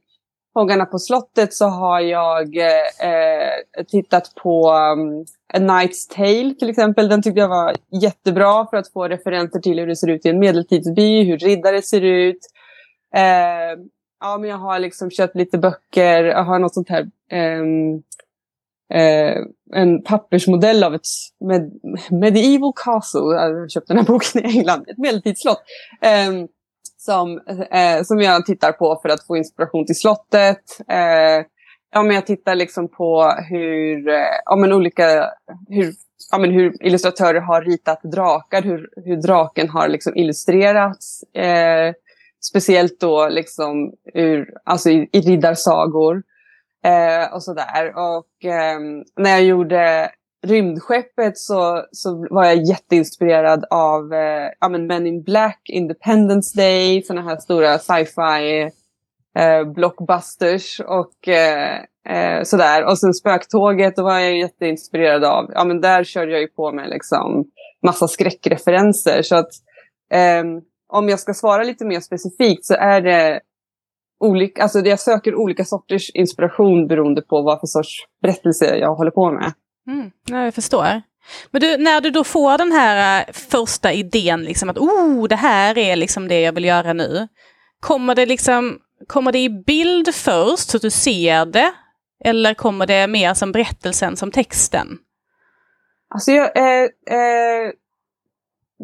[0.53, 7.09] Fångarna på slottet så har jag eh, tittat på um, A Knight's Tale till exempel.
[7.09, 10.29] Den tyckte jag var jättebra för att få referenser till hur det ser ut i
[10.29, 12.39] en medeltidsby, hur riddare ser ut.
[13.15, 13.79] Eh,
[14.19, 17.63] ja, men jag har liksom köpt lite böcker, jag har något sånt här eh,
[18.93, 19.37] eh,
[19.73, 21.07] en pappersmodell av ett
[21.39, 21.71] med,
[22.11, 23.35] medieval castle.
[23.35, 25.61] Jag köpte den här boken i England, ett medeltidsslott.
[26.01, 26.31] Eh,
[26.99, 30.63] som, eh, som jag tittar på för att få inspiration till slottet.
[30.87, 31.45] Eh,
[31.91, 35.29] ja, men jag tittar liksom på hur, eh, ja, men olika,
[35.69, 35.93] hur,
[36.31, 41.23] ja, men hur illustratörer har ritat drakar, hur, hur draken har liksom illustrerats.
[41.33, 41.93] Eh,
[42.41, 46.23] speciellt då liksom ur, alltså i, i riddarsagor.
[46.83, 47.93] Eh, och sådär.
[47.95, 48.79] Och eh,
[49.17, 50.11] när jag gjorde
[50.47, 57.03] rymdskeppet så, så var jag jätteinspirerad av eh, ja, men Men in Black, Independence Day,
[57.03, 58.69] sådana här stora sci-fi
[59.39, 62.85] eh, blockbusters och eh, eh, sådär.
[62.85, 65.51] Och sen Spöktåget, då var jag jätteinspirerad av.
[65.53, 67.45] Ja, men där körde jag ju på med liksom
[67.85, 69.21] massa skräckreferenser.
[69.21, 69.51] Så att
[70.11, 70.43] eh,
[70.93, 73.39] om jag ska svara lite mer specifikt så är det
[74.19, 79.11] olika, alltså jag söker olika sorters inspiration beroende på vad för sorts berättelse jag håller
[79.11, 79.53] på med.
[79.89, 81.01] Mm, jag förstår.
[81.51, 85.35] Men du, när du då får den här uh, första idén, liksom att oh, det
[85.35, 87.27] här är liksom det jag vill göra nu.
[87.79, 91.71] Kommer det, liksom, kommer det i bild först så att du ser det?
[92.25, 94.97] Eller kommer det mer som berättelsen, som texten?
[96.09, 96.83] Alltså jag, eh,
[97.17, 97.71] eh,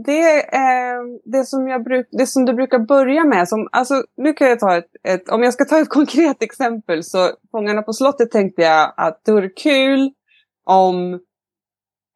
[0.06, 4.34] det, eh, det, som jag bruk, det som du brukar börja med, som, alltså, nu
[4.34, 7.94] kan jag ta ett, ett, om jag ska ta ett konkret exempel så Fångarna på
[7.94, 10.12] slottet tänkte jag att det vore kul
[10.66, 11.20] om,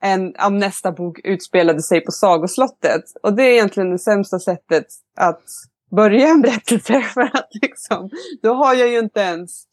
[0.04, 3.04] en, om nästa bok utspelade sig på Sagoslottet.
[3.24, 4.86] Och det är egentligen det sämsta sättet
[5.18, 5.44] att
[5.92, 7.02] börja en berättelse.
[7.14, 8.10] För att liksom,
[8.42, 9.64] då har jag ju inte ens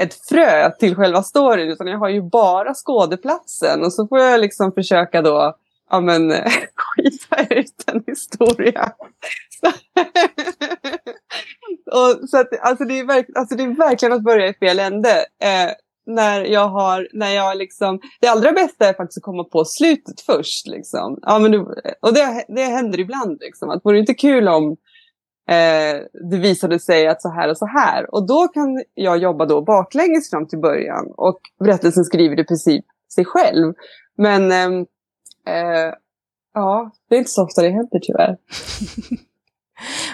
[0.00, 3.84] ett frö till själva storyn utan jag har ju bara skådeplatsen.
[3.84, 5.54] Och så får jag liksom försöka då
[5.90, 6.30] ja, men,
[6.74, 8.92] skita ut en historia.
[11.92, 14.78] och, så att, alltså, det är verk, alltså det är verkligen att börja i fel
[14.78, 15.10] ände.
[15.42, 15.70] Eh,
[16.06, 20.20] när jag har, när jag liksom, det allra bästa är faktiskt att komma på slutet
[20.20, 20.66] först.
[20.66, 21.18] Liksom.
[21.22, 21.58] Ja, men det,
[22.00, 23.38] och det, det händer ibland.
[23.40, 24.70] Liksom, att vore det inte kul om
[25.48, 28.14] eh, det visade sig att så här och så här.
[28.14, 31.12] Och då kan jag jobba då baklänges fram till början.
[31.16, 33.74] Och berättelsen skriver i princip sig själv.
[34.16, 34.86] Men eh,
[35.54, 35.94] eh,
[36.54, 38.36] ja, det är inte så ofta det händer tyvärr.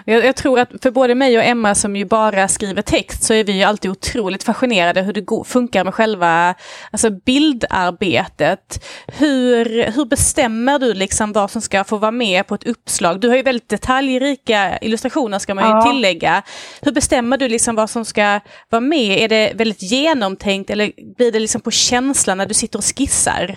[0.05, 3.35] Jag, jag, tror att för både mig och Emma som ju bara skriver text så
[3.35, 6.55] är vi ju alltid otroligt fascinerade hur det går, funkar med själva
[6.90, 8.85] alltså bildarbetet.
[9.07, 13.20] Hur, hur bestämmer du liksom vad som ska få vara med på ett uppslag?
[13.20, 15.92] Du har ju väldigt detaljrika illustrationer ska man ju ja.
[15.92, 16.42] tillägga.
[16.81, 19.18] Hur bestämmer du liksom vad som ska vara med?
[19.18, 23.57] Är det väldigt genomtänkt eller blir det liksom på känslan när du sitter och skissar?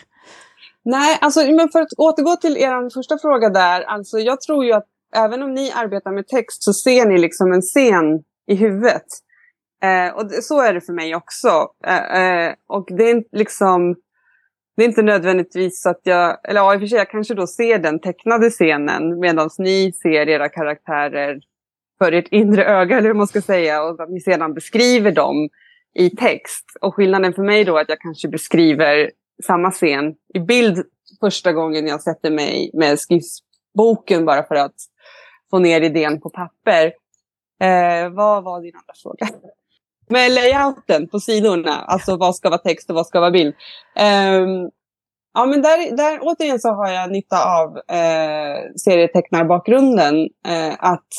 [0.86, 3.82] Nej, alltså, men för att återgå till er första fråga där.
[3.82, 7.54] Alltså, jag tror ju att även om ni arbetar med text så ser ni liksom
[7.54, 9.06] en scen i huvudet.
[9.84, 11.68] Eh, och det, så är det för mig också.
[11.86, 13.96] Eh, eh, och det är liksom...
[14.78, 17.34] det är inte nödvändigtvis så att jag, eller ja, i och för sig, jag kanske
[17.34, 21.40] då ser den tecknade scenen medan ni ser era karaktärer
[21.98, 25.50] för ert inre öga, eller hur man ska säga, och att ni sedan beskriver dem
[25.94, 26.66] i text.
[26.82, 29.12] Och skillnaden för mig då är att jag kanske beskriver
[29.44, 30.84] samma scen i bild
[31.20, 34.76] första gången jag sätter mig med skissboken bara för att
[35.54, 36.86] få ner idén på papper.
[37.62, 39.28] Eh, vad var din andra fråga?
[40.10, 43.54] Med layouten på sidorna, alltså vad ska vara text och vad ska vara bild.
[43.96, 44.42] Eh,
[45.34, 50.16] ja, men där, där återigen så har jag nytta av eh, serietecknarbakgrunden.
[50.48, 51.12] Eh, att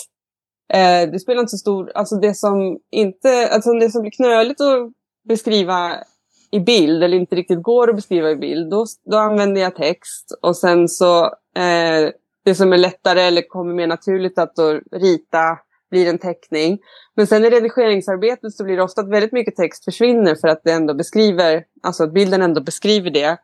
[0.72, 4.60] eh, det spelar inte så stor, alltså det som inte, alltså det som blir knöligt
[4.60, 4.92] att
[5.28, 5.92] beskriva
[6.50, 10.38] i bild eller inte riktigt går att beskriva i bild, då, då använder jag text.
[10.42, 11.24] Och sen så
[11.56, 12.10] eh,
[12.44, 15.58] det som är lättare eller kommer mer naturligt att då rita
[15.90, 16.78] blir en teckning.
[17.16, 20.60] Men sen i redigeringsarbetet så blir det ofta att väldigt mycket text försvinner för att
[20.64, 23.38] det ändå beskriver, alltså att bilden ändå beskriver det.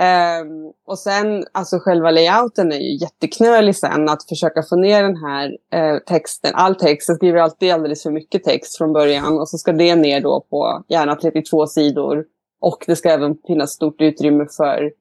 [0.00, 5.16] Um, och sen, alltså själva layouten är ju jätteknölig sen, att försöka få ner den
[5.16, 9.48] här uh, texten, all text, jag skriver alltid alldeles för mycket text från början och
[9.48, 12.24] så ska det ner då på gärna 32 sidor.
[12.60, 14.92] Och det ska även finnas stort utrymme för,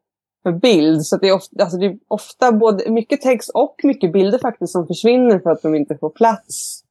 [0.51, 1.05] för bild.
[1.05, 4.71] Så det är, ofta, alltså det är ofta både mycket text och mycket bilder faktiskt
[4.71, 6.83] som försvinner för att de inte får plats.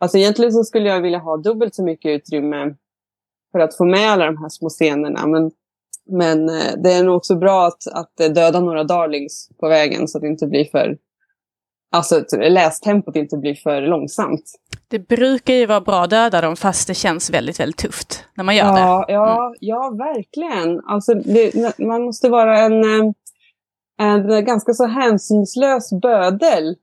[0.00, 2.74] Alltså egentligen så skulle jag vilja ha dubbelt så mycket utrymme
[3.52, 5.26] för att få med alla de här små scenerna.
[5.26, 5.50] Men
[6.10, 10.08] men eh, det är nog också bra att, att eh, döda några darlings på vägen
[10.08, 10.98] så att det inte blir för...
[11.92, 14.44] Alltså att lästempot inte blir för långsamt.
[14.90, 18.44] Det brukar ju vara bra att döda dem fast det känns väldigt, väldigt tufft när
[18.44, 19.12] man gör ja, det.
[19.12, 19.56] Ja, mm.
[19.60, 20.80] ja, verkligen.
[20.86, 23.12] Alltså, det, man måste vara en, eh,
[23.98, 26.76] en ganska så hänsynslös bödel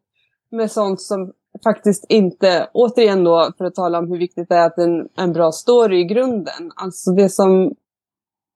[0.51, 1.31] med sånt som
[1.63, 5.33] faktiskt inte, återigen då för att tala om hur viktigt det är att en, en
[5.33, 6.71] bra story i grunden.
[6.75, 7.75] Alltså det som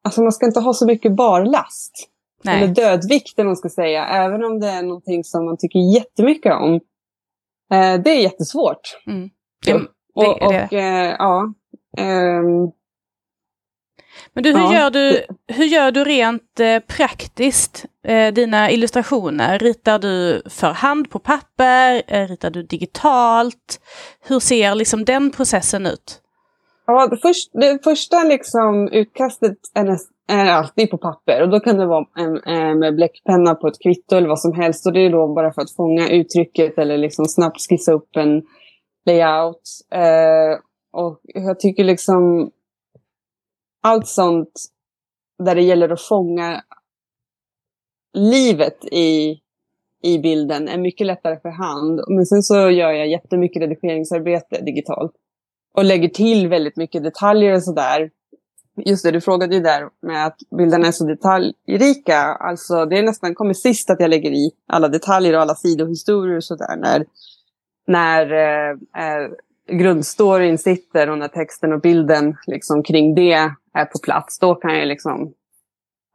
[0.02, 2.10] Alltså man ska inte ha så mycket barlast.
[2.44, 2.64] Nej.
[2.64, 4.06] Eller dödvikt, man ska säga.
[4.06, 6.74] Även om det är någonting som man tycker jättemycket om.
[7.74, 9.02] Eh, det är jättesvårt.
[9.08, 9.30] Mm.
[9.66, 9.74] Det,
[10.14, 10.68] och, och, det.
[10.72, 11.54] Eh, ja.
[11.98, 12.70] Eh,
[14.34, 14.74] men du, hur, ja.
[14.74, 19.60] gör du, hur gör du rent eh, praktiskt eh, dina illustrationer?
[19.60, 22.02] Ritar du för hand på papper?
[22.08, 23.80] Eh, ritar du digitalt?
[24.28, 26.22] Hur ser liksom den processen ut?
[26.86, 31.60] Ja, det, först, det första liksom utkastet är, näst, är alltid på papper och då
[31.60, 34.86] kan det vara en, en, med bläckpenna på ett kvitto eller vad som helst.
[34.86, 38.42] Och det är då bara för att fånga uttrycket eller liksom snabbt skissa upp en
[39.10, 39.62] layout.
[39.92, 40.60] Eh,
[40.92, 42.52] och jag tycker liksom
[43.82, 44.52] allt sånt
[45.44, 46.64] där det gäller att fånga
[48.14, 49.40] livet i,
[50.04, 52.02] i bilden är mycket lättare för hand.
[52.08, 55.12] Men sen så gör jag jättemycket redigeringsarbete digitalt
[55.74, 58.12] och lägger till väldigt mycket detaljer och sådär.
[58.86, 62.18] Just det, du frågade ju där med att bilderna är så detaljrika.
[62.20, 66.38] Alltså det är nästan kommer sist att jag lägger i alla detaljer och alla sidohistorier
[66.38, 66.78] och sådär.
[66.78, 67.06] När,
[67.90, 68.70] när eh,
[69.04, 69.30] eh,
[69.72, 73.34] grundstoryn sitter och när texten och bilden liksom kring det
[73.74, 74.40] är på plats.
[74.40, 75.34] Då kan jag liksom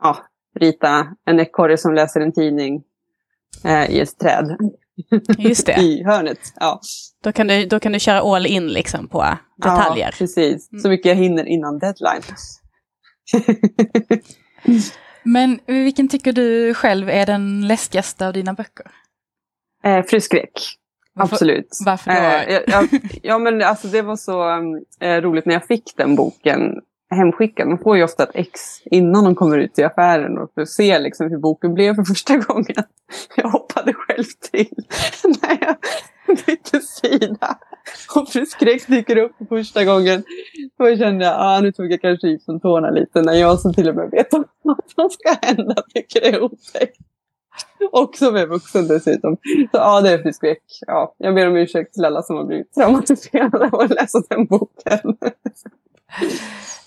[0.03, 0.19] ja,
[0.61, 2.83] rita en ekorre som läser en tidning
[3.65, 4.57] eh, i ett träd.
[5.39, 5.73] Just det.
[5.81, 6.39] I hörnet.
[6.57, 6.81] Ja.
[7.25, 10.07] Då, kan du, då kan du köra all in liksom på detaljer.
[10.07, 10.83] Ja, precis.
[10.83, 12.23] Så mycket jag hinner innan deadline.
[15.23, 18.87] Men vilken tycker du själv är den läskigaste av dina böcker?
[19.85, 20.03] Eh,
[21.15, 21.69] Absolut.
[21.87, 22.17] Varför då?
[22.17, 22.87] Eh, ja,
[23.23, 24.51] ja, men alltså det var så
[25.01, 27.69] eh, roligt när jag fick den boken hemskickad.
[27.69, 30.99] Man får ju ofta ett ex innan de kommer ut i affären och att se
[30.99, 32.85] liksom hur boken blev för första gången.
[33.37, 34.75] Jag hoppade själv till
[35.43, 35.77] när jag
[36.47, 37.59] bytte sida.
[38.17, 40.25] Och Fru Skräck dyker upp för första gången.
[40.79, 43.75] Då kände jag, ah, nu tog jag kanske i från tårna lite när jag som
[43.75, 46.99] till och med vet vad som ska hända tycker det är otäckt.
[47.93, 49.37] Och som är vuxen dessutom.
[49.43, 50.63] Så ja, det är Skräck.
[50.87, 54.47] Ja, jag ber om ursäkt till alla som har blivit traumatiserade av att läsa den
[54.47, 55.17] boken.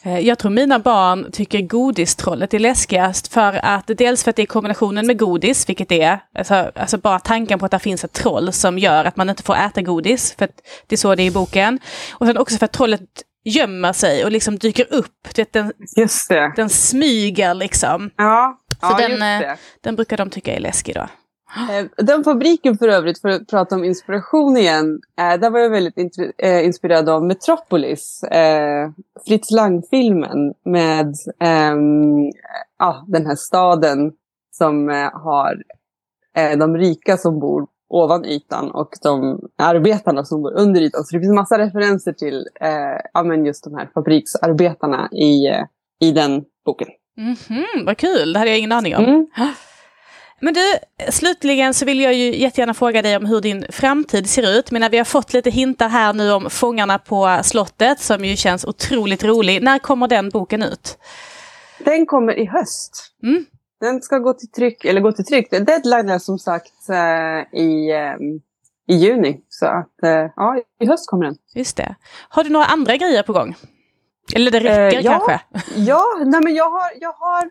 [0.04, 4.42] Eh, jag tror mina barn tycker godistrollet är läskigast för att dels för att det
[4.42, 8.04] är kombinationen med godis, vilket det är, alltså, alltså, bara tanken på att det finns
[8.04, 11.16] ett troll som gör att man inte får äta godis, för att det är så
[11.16, 11.80] det är i boken.
[12.12, 13.02] Och sen också för att trollet
[13.44, 15.28] gömmer sig och liksom dyker upp.
[15.36, 16.54] Det, den, just det.
[16.56, 18.10] den smyger liksom.
[18.16, 21.08] Ja, så ja, den, eh, den brukar de tycka är läskig då.
[21.56, 25.70] Eh, den fabriken för övrigt, för att prata om inspiration igen, eh, där var jag
[25.70, 25.98] väldigt
[26.64, 28.24] inspirerad av Metropolis,
[29.28, 31.76] Fritz Lang-filmen med eh,
[32.78, 34.14] ah, den här staden
[34.52, 35.64] som har
[36.58, 41.04] de rika som bor ovan ytan och de arbetarna som bor under ytan.
[41.04, 42.48] Så det finns massa referenser till
[43.14, 45.48] ja, men just de här fabriksarbetarna i,
[46.00, 46.88] i den boken.
[47.18, 49.06] Mm -hmm, vad kul, det hade jag ingen aning om.
[49.06, 49.28] Mm.
[50.40, 50.62] Men du,
[51.12, 54.72] slutligen så vill jag ju jättegärna fråga dig om hur din framtid ser ut.
[54.72, 58.66] Men vi har fått lite hintar här nu om Fångarna på slottet som ju känns
[58.66, 59.64] otroligt rolig.
[59.64, 60.98] När kommer den boken ut?
[61.80, 63.14] Den kommer i höst.
[63.24, 63.46] Mm.
[63.80, 65.52] Den ska gå till tryck, eller gå till tryck.
[65.52, 69.40] Deadline är som sagt eh, i, eh, i juni.
[69.50, 71.36] Så att eh, ja, i höst kommer den.
[71.56, 71.96] Just det.
[72.30, 73.56] Har du några andra grejer på gång?
[74.36, 75.12] Eller det räcker Eh, ja.
[75.12, 75.40] kanske?
[75.76, 77.44] Ja, nej men jag har, jag har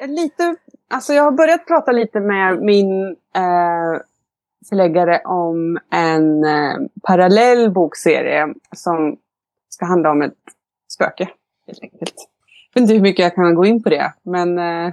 [0.00, 0.56] eh, lite,
[0.90, 4.00] alltså jag har börjat prata lite med min eh,
[4.68, 9.16] förläggare om en eh, parallell bokserie som
[9.68, 10.34] ska handla om ett
[10.92, 11.28] spöke.
[11.66, 12.14] Helt enkelt.
[12.74, 14.92] Jag vet inte hur mycket jag kan gå in på det, men eh,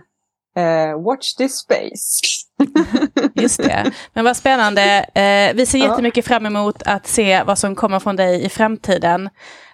[0.56, 2.22] eh, watch this space.
[3.34, 3.92] Just det.
[4.14, 5.06] Men vad spännande.
[5.14, 9.30] Eh, vi ser jättemycket fram emot att se vad som kommer från dig i framtiden.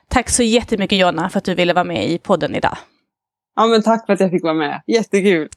[0.10, 2.78] Tack så jättemycket Jonna för att du ville vara med i podden idag.
[3.56, 4.82] ja, men tack för att jag fick vara med.
[4.88, 5.50] Jättekul.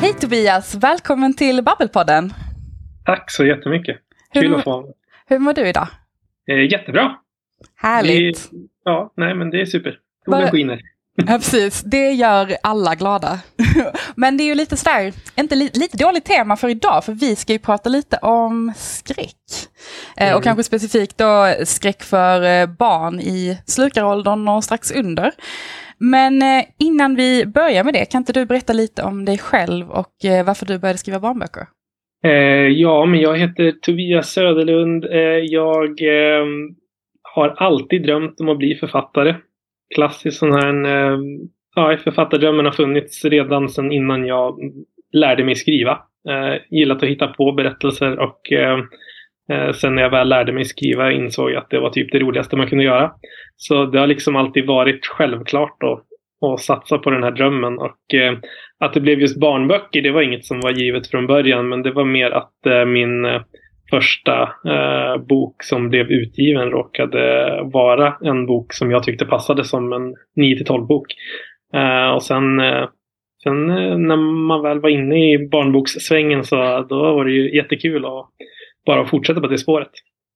[0.00, 2.32] Hej Tobias, välkommen till Babbelpodden.
[3.04, 3.96] Tack så jättemycket.
[4.30, 4.92] Hur, Kul att få vara
[5.26, 5.88] hur mår du idag?
[6.48, 7.16] Eh, jättebra.
[7.76, 8.50] Härligt.
[8.50, 9.98] Det, ja, nej men det är super.
[10.24, 10.80] Solen skiner.
[11.26, 11.82] Ja, precis.
[11.82, 13.38] Det gör alla glada.
[14.16, 17.36] Men det är ju lite sådär, inte li, lite dåligt tema för idag, för vi
[17.36, 19.34] ska ju prata lite om skräck.
[20.16, 20.36] Eh, Mm.
[20.36, 25.30] Och kanske specifikt då skräck för eh, barn i slukaråldern och strax under.
[25.98, 29.90] Men eh, innan vi börjar med det, kan inte du berätta lite om dig själv
[29.90, 31.66] och eh, varför du började skriva barnböcker?
[32.70, 35.04] Ja, men jag heter Tobias Söderlund.
[35.42, 36.00] Jag
[37.22, 39.34] har alltid drömt om att bli författare.
[39.94, 41.18] Klassisk sån här, eh,
[41.74, 44.58] ja, författardrömmen har funnits redan sedan innan jag
[45.12, 45.92] lärde mig skriva.
[46.28, 48.78] Eh, gillat att hitta på berättelser och eh,
[49.52, 52.18] eh, sen när jag väl lärde mig skriva insåg jag att det var typ det
[52.18, 53.12] roligaste man kunde göra.
[53.56, 56.04] Så det har liksom alltid varit självklart att,
[56.50, 58.38] att satsa på den här drömmen och eh,
[58.80, 61.90] att det blev just barnböcker, det var inget som var givet från början, men det
[61.90, 63.42] var mer att eh, min eh,
[63.90, 69.92] första eh, bok som blev utgiven råkade vara en bok som jag tyckte passade som
[69.92, 71.06] en 9-12 bok.
[71.74, 72.88] Eh, och sen, eh,
[73.42, 78.04] sen eh, när man väl var inne i barnbokssvängen så då var det ju jättekul
[78.04, 78.26] att
[78.86, 79.90] bara fortsätta på det spåret.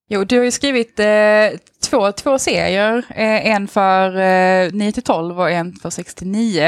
[0.09, 1.59] Jo, du har ju skrivit eh,
[1.91, 3.05] två, två serier.
[3.11, 6.63] Eh, en för eh, 9 till 12 och en för 69.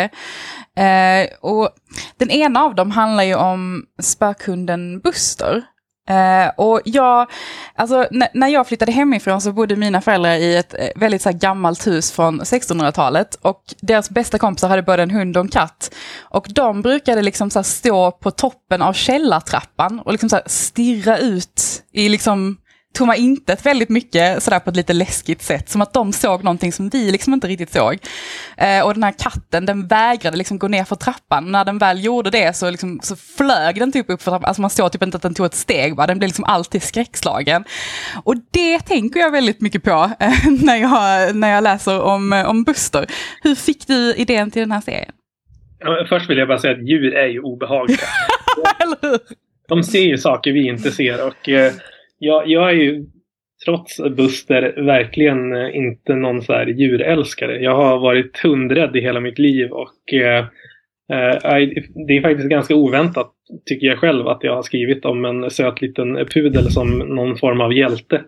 [0.76, 1.70] Eh, och
[2.18, 5.62] den ena av dem handlar ju om spökhunden Buster.
[6.08, 7.30] Eh, och jag,
[7.74, 11.38] alltså när jag flyttade hemifrån så bodde mina föräldrar i ett eh, väldigt så här,
[11.38, 13.34] gammalt hus från 1600-talet.
[13.34, 15.94] Och deras bästa kompisar hade både en hund och en katt.
[16.20, 20.44] Och de brukade liksom så här, stå på toppen av källartrappan och liksom så här,
[20.46, 21.62] stirra ut
[21.92, 22.56] i liksom
[22.94, 25.68] tomma intet väldigt mycket sådär på ett lite läskigt sätt.
[25.68, 27.98] Som att de såg någonting som vi liksom inte riktigt såg.
[28.56, 31.52] Eh, och den här katten den vägrade liksom gå ner för trappan.
[31.52, 34.48] När den väl gjorde det så, liksom, så flög den typ upp för trappan.
[34.48, 36.06] Alltså man såg typ inte att den tog ett steg bara.
[36.06, 37.64] Den blev liksom alltid skräckslagen.
[38.24, 42.46] Och det tänker jag väldigt mycket på eh, när, jag, när jag läser om, eh,
[42.46, 43.06] om Buster.
[43.42, 45.12] Hur fick du idén till den här serien?
[45.78, 47.98] Ja, Först vill jag bara säga att djur är ju obehagliga.
[48.78, 49.18] Eller hur?
[49.68, 51.72] De ser ju saker vi inte ser och eh,
[52.18, 53.04] jag, jag är ju
[53.64, 57.62] trots Buster verkligen eh, inte någon så här djurälskare.
[57.62, 60.38] Jag har varit hundrädd i hela mitt liv och eh,
[61.12, 61.68] eh
[62.06, 63.30] det är faktiskt ganska oväntat
[63.66, 67.60] tycker jag själv att jag har skrivit om en söt liten pudel som någon form
[67.60, 68.22] av hjälte.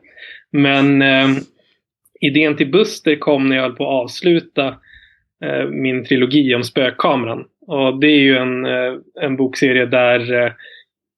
[0.52, 1.28] Men eh,
[2.20, 4.66] idén till Buster kom när jag höll på att avsluta
[5.44, 7.44] eh, min trilogi om spökkameran.
[7.66, 10.52] Och det är ju en, eh, en bokserie där eh,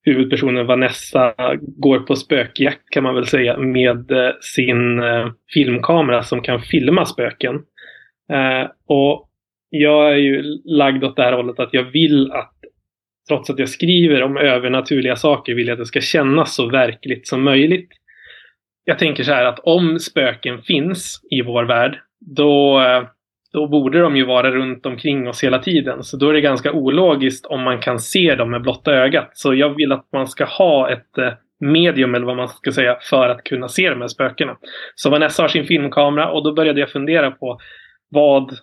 [0.09, 6.43] huvudpersonen Vanessa går på spökjakt kan man väl säga med eh, sin eh, filmkamera som
[6.43, 7.55] kan filma spöken.
[8.33, 9.29] Eh, och
[9.71, 12.55] jag är ju lagd åt det här hållet att jag vill att
[13.29, 17.29] trots att jag skriver om övernaturliga saker vill jag att det ska kännas så verkligt
[17.29, 17.89] som möjligt.
[18.85, 23.05] Jag tänker så här att om spöken finns i vår värld då eh,
[23.53, 26.05] då borde de ju vara runt omkring oss hela tiden.
[26.05, 29.31] Så då är det ganska ologiskt om man kan se dem med blotta ögat.
[29.33, 32.99] Så jag vill att man ska ha ett eh, medium, eller vad man ska säga,
[33.03, 34.57] för att kunna se de här spökena.
[34.95, 37.59] Så Vanessa har sin filmkamera och då började jag fundera på
[38.11, 38.59] vad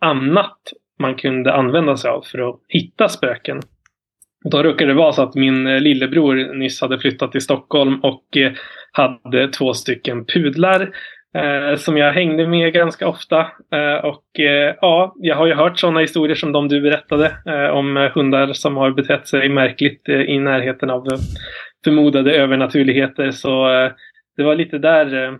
[0.00, 0.58] annat
[1.00, 3.60] man kunde använda sig av för att hitta spöken.
[4.50, 8.36] Då råkade det vara så att min eh, lillebror nyss hade flyttat till Stockholm och
[8.36, 8.52] eh,
[8.92, 10.90] hade två stycken pudlar
[11.34, 13.40] eh, som jag hängde med ganska ofta.
[13.72, 17.76] Eh, och eh, ja, jag har ju hört sådana historier som de du berättade eh,
[17.76, 21.18] om hundar som har betett sig märkligt eh, i närheten av eh,
[21.84, 23.30] förmodade övernaturligheter.
[23.30, 23.92] Så eh,
[24.36, 25.32] det var lite där, eh,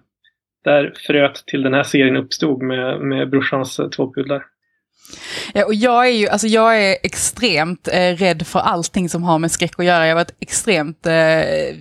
[0.64, 4.44] där fröet till den här serien uppstod med, med brorsans två pudlar.
[5.52, 9.38] Ja, och jag är ju, alltså jag är extremt eh, rädd för allting som har
[9.38, 10.06] med skräck att göra.
[10.06, 11.14] Jag var ett extremt, eh,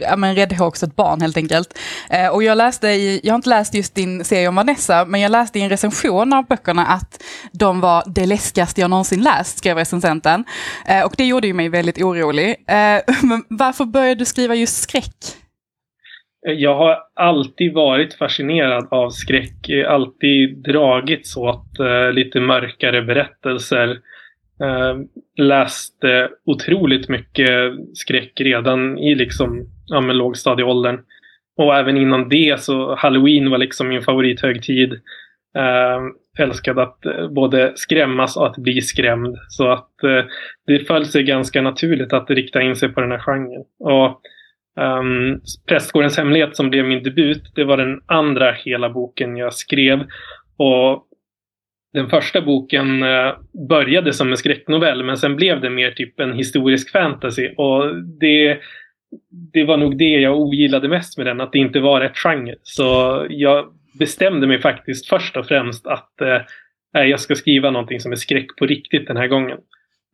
[0.02, 1.80] ja men räddhågset barn helt enkelt.
[2.10, 5.22] Eh, och jag läste i, jag har inte läst just din serie om Vanessa, men
[5.22, 9.58] jag läste i en recension av böckerna att de var det läskigaste jag någonsin läst,
[9.58, 10.44] skrev recensenten.
[10.86, 12.50] Eh, och det gjorde ju mig väldigt orolig.
[12.50, 12.76] Eh,
[13.22, 15.43] men varför började du skriva just skräck?
[16.46, 24.00] Jag har alltid varit fascinerad av skräck, alltid dragits åt eh, lite mörkare berättelser.
[24.64, 25.02] Uh,
[25.38, 31.00] läste otroligt mycket skräck redan i liksom, ja, men lågstadieåldern.
[31.58, 34.94] Och även innan det så Halloween var liksom min favorithögtid.
[35.58, 36.00] Uh,
[36.40, 37.00] älskade att
[37.32, 39.38] både skrämmas och att bli skrämd.
[39.48, 39.90] Så att
[40.68, 43.64] det föll sig ganska naturligt att rikta in sig på den här genren.
[43.80, 44.22] Och
[44.76, 50.00] Um, Prästgårdens hemlighet som blev min debut, det var den andra hela boken jag skrev.
[50.58, 51.08] Och
[51.94, 53.34] den första boken uh,
[53.70, 57.50] började som en skräcknovell men sen blev det mer typ en historisk fantasy.
[57.58, 58.60] Och det,
[59.54, 62.56] det var nog det jag ogillade mest med den, att det inte var rätt genre.
[62.64, 63.66] Så jag
[64.00, 68.56] bestämde mig faktiskt först och främst att uh, jag ska skriva någonting som är skräck
[68.60, 69.58] på riktigt den här gången.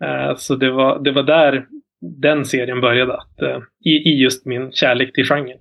[0.03, 1.65] Uh, så det var, det var där
[2.01, 3.13] den serien började.
[3.13, 5.57] Att, uh, i, I just min kärlek till genren.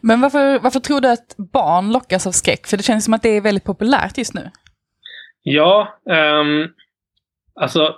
[0.00, 2.66] Men varför, varför tror du att barn lockas av skräck?
[2.66, 4.50] För det känns som att det är väldigt populärt just nu.
[5.42, 5.98] Ja,
[6.40, 6.68] um,
[7.60, 7.96] alltså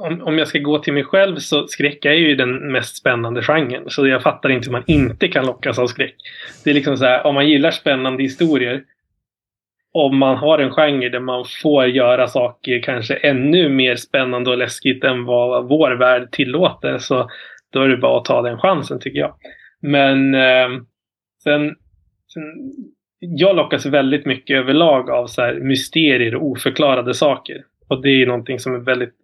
[0.00, 3.42] om, om jag ska gå till mig själv så skräck är ju den mest spännande
[3.42, 3.90] genren.
[3.90, 6.14] Så jag fattar inte hur man inte kan lockas av skräck.
[6.64, 8.82] Det är liksom så här, om man gillar spännande historier
[9.92, 14.58] om man har en genre där man får göra saker kanske ännu mer spännande och
[14.58, 17.30] läskigt än vad vår värld tillåter så
[17.72, 19.34] då är det bara att ta den chansen tycker jag.
[19.80, 20.68] Men eh,
[21.42, 21.74] sen,
[22.32, 22.42] sen,
[23.18, 27.64] jag lockas väldigt mycket överlag av så här mysterier och oförklarade saker.
[27.88, 29.14] Och det är någonting som är väldigt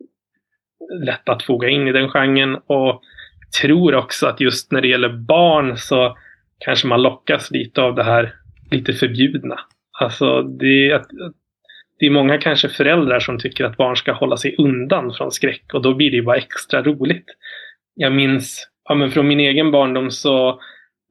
[1.05, 2.55] lätt att foga in i den genren.
[2.67, 3.03] Och
[3.63, 6.19] tror också att just när det gäller barn så
[6.59, 8.35] kanske man lockas lite av det här
[8.71, 9.61] lite förbjudna.
[10.01, 11.03] Alltså det är,
[11.99, 15.65] det är många kanske föräldrar som tycker att barn ska hålla sig undan från skräck
[15.75, 17.27] och då blir det ju bara extra roligt.
[17.95, 20.49] Jag minns ja, men från min egen barndom så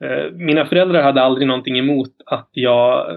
[0.04, 3.08] eh, mina föräldrar hade aldrig någonting emot att jag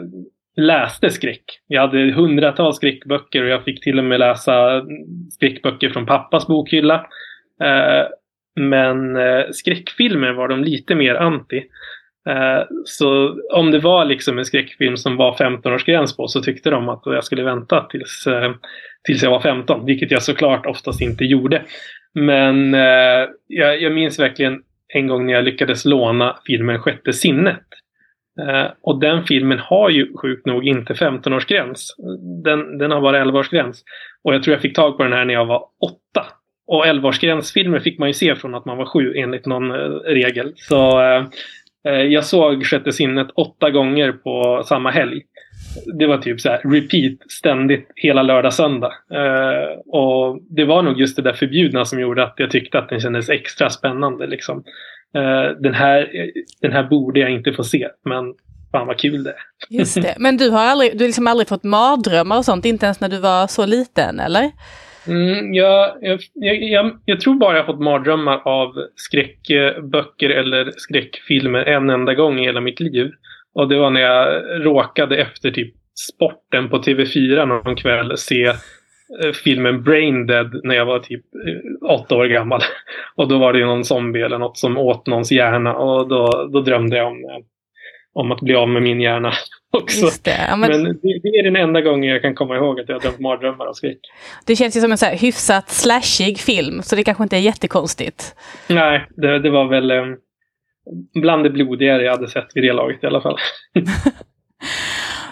[0.57, 1.45] läste skräck.
[1.67, 4.85] Jag hade hundratals skräckböcker och jag fick till och med läsa
[5.31, 7.07] skräckböcker från pappas bokhylla.
[7.63, 8.07] Eh,
[8.61, 11.63] men eh, skräckfilmer var de lite mer anti.
[12.29, 16.89] Eh, så om det var liksom en skräckfilm som var 15-årsgräns på så tyckte de
[16.89, 18.53] att jag skulle vänta tills, eh,
[19.05, 21.63] tills jag var 15, vilket jag såklart oftast inte gjorde.
[22.15, 24.63] Men eh, jag, jag minns verkligen
[24.95, 27.63] en gång när jag lyckades låna filmen Sjätte sinnet.
[28.83, 31.79] och den filmen har ju sjukt nog inte 15-årsgräns.
[32.45, 33.77] Den, den har bara 11-årsgräns.
[34.25, 36.27] Och jag tror jag fick tag på den här när jag var 8.
[36.67, 39.73] Och 11-årsgränsfilmer fick man ju se från att man var 7 enligt någon
[40.03, 40.53] regel.
[40.57, 41.01] Så
[41.87, 45.23] Eh, jag såg Sjätte sinnet åtta gånger på samma helg.
[45.99, 48.93] Det var typ så här repeat ständigt hela lördag söndag.
[49.13, 52.89] Eh, och det var nog just det där förbjudna som gjorde att jag tyckte att
[52.89, 54.27] den kändes extra spännande.
[54.27, 54.65] Liksom.
[55.15, 56.11] Eh, den, här,
[56.61, 58.35] den här borde jag inte få se, men
[58.73, 59.37] fan vad kul det är.
[59.69, 60.15] Just det.
[60.19, 63.09] Men du har aldrig, du har liksom aldrig fått mardrömmar och sånt, inte ens när
[63.09, 64.51] du var så liten, eller?
[65.09, 71.91] Mm, jag, jag, jag, jag, tror bara jag fått mardrömmar av skräckböcker eller skräckfilmer en
[71.91, 73.11] enda gång i hela mitt liv.
[73.55, 75.75] Och det var när jag råkade efter typ
[76.11, 81.91] sporten på TV4 någon kväll se eh, filmen Brain Dead när jag var typ eh,
[81.91, 82.61] åtta år gammal.
[83.17, 86.61] Och då var det någon zombie eller något som åt någons hjärna och då, då
[86.61, 87.45] drömde jag om, eh,
[88.13, 89.33] om att bli av med min hjärna
[89.77, 90.07] också.
[90.23, 93.01] Det, men, men det, det, är den enda gången jag kan komma ihåg att jag
[93.01, 93.99] drömt mardrömmar av skräck.
[94.47, 97.41] Det känns ju som en så här hyfsat slashig film, så det kanske inte är
[97.41, 98.35] jättekonstigt.
[98.69, 100.17] Nej, det, det var väl um,
[101.15, 103.37] bland det blodigare jag hade sett vid det laget i alla fall.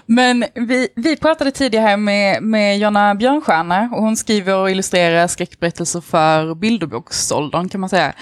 [0.06, 6.00] Men vi, vi pratade tidigare med, med Jonna Björnstjärna och hon skriver och illustrerar skräckberättelser
[6.00, 8.12] för bilderboksåldern kan man säga.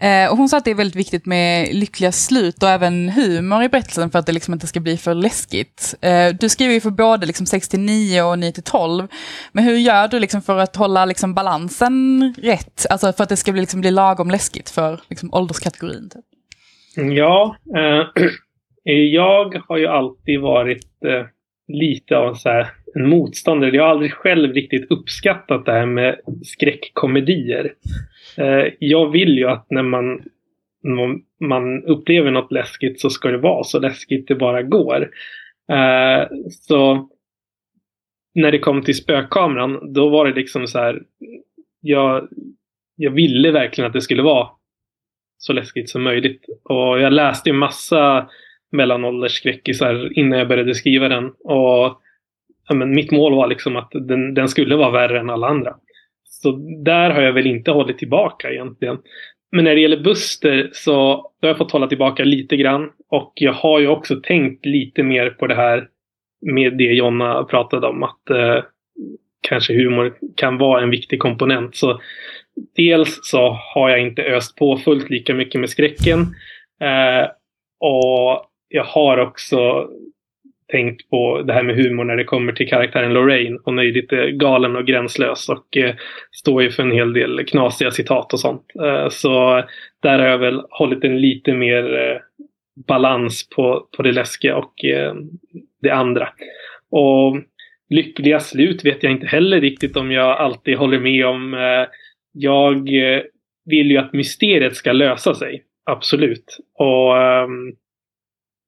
[0.00, 3.62] Eh, och hon sa att det är väldigt viktigt med lyckliga slut och även humor
[3.62, 5.94] i berättelsen för att det liksom inte ska bli för läskigt.
[6.00, 9.08] Eh, du skriver ju för både liksom 6 9 och 9 12.
[9.52, 12.86] Men hur gör du liksom för att hålla liksom balansen rätt?
[12.90, 16.10] Alltså för att det ska bli, liksom bli lagom läskigt för liksom ålderskategorin?
[16.10, 16.24] Typ?
[16.96, 18.22] Mm, ja, eh
[18.88, 21.26] Eh, jag har ju alltid varit eh,
[21.68, 23.76] lite av så här, en motståndare.
[23.76, 27.74] Jag har aldrig själv riktigt uppskattat det här med skräckkomedier.
[28.38, 30.22] Eh, jag vill ju att när man,
[31.40, 35.10] man upplever något läskigt så ska det vara så läskigt det bara går.
[35.72, 37.08] Eh, så
[38.34, 41.02] när det kom till spökkameran, då var det liksom så här.
[41.80, 42.28] Jag,
[42.96, 44.48] jag ville verkligen att det skulle vara
[45.38, 46.46] så läskigt som möjligt.
[46.64, 48.28] Och jag läste ju massa
[48.72, 51.24] mellanåldersskräckisar innan jag började skriva den.
[51.44, 52.00] Och
[52.68, 55.74] ja, men mitt mål var liksom att den, den skulle vara värre än alla andra.
[56.24, 56.52] Så
[56.84, 58.98] där har jag väl inte hållit tillbaka egentligen.
[59.52, 60.94] Men när det gäller Buster så
[61.42, 62.90] har jag fått hålla tillbaka lite grann.
[63.08, 65.88] Och jag har ju också tänkt lite mer på det här
[66.52, 68.02] med det Jonna pratade om.
[68.02, 68.64] Att eh,
[69.48, 71.76] kanske humor kan vara en viktig komponent.
[71.76, 72.00] Så
[72.76, 76.20] dels så har jag inte öst på fullt lika mycket med skräcken.
[76.80, 77.28] Eh,
[77.80, 79.88] och jag har också
[80.70, 83.58] tänkt på det här med humor när det kommer till karaktären Lorraine.
[83.64, 85.94] Hon är ju lite eh, galen och gränslös och eh,
[86.30, 88.66] står ju för en hel del knasiga citat och sånt.
[88.84, 89.62] Eh, så
[90.02, 92.18] där har jag väl hållit en lite mer eh,
[92.88, 95.14] balans på, på det läskiga och eh,
[95.82, 96.28] det andra.
[96.90, 97.36] Och
[97.90, 101.54] lyckliga slut vet jag inte heller riktigt om jag alltid håller med om.
[101.54, 101.86] Eh,
[102.32, 103.22] jag eh,
[103.64, 105.62] vill ju att mysteriet ska lösa sig.
[105.84, 106.58] Absolut.
[106.78, 107.72] Och, ehm,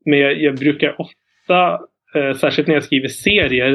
[0.05, 1.81] men jag, jag brukar ofta,
[2.15, 3.73] eh, särskilt när jag skriver serier,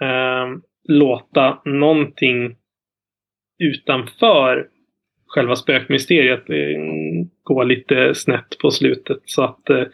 [0.00, 0.46] eh,
[0.88, 2.56] låta någonting
[3.58, 4.68] utanför
[5.26, 6.80] själva spökmysteriet eh,
[7.42, 9.18] gå lite snett på slutet.
[9.24, 9.84] Så att eh,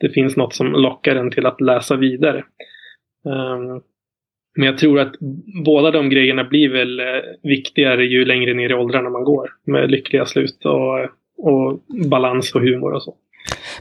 [0.00, 2.38] det finns något som lockar en till att läsa vidare.
[3.26, 3.58] Eh,
[4.56, 5.14] men jag tror att
[5.64, 7.06] båda de grejerna blir väl eh,
[7.42, 9.50] viktigare ju längre ner i åldrarna man går.
[9.66, 11.00] Med lyckliga slut och,
[11.36, 13.16] och balans och humor och så.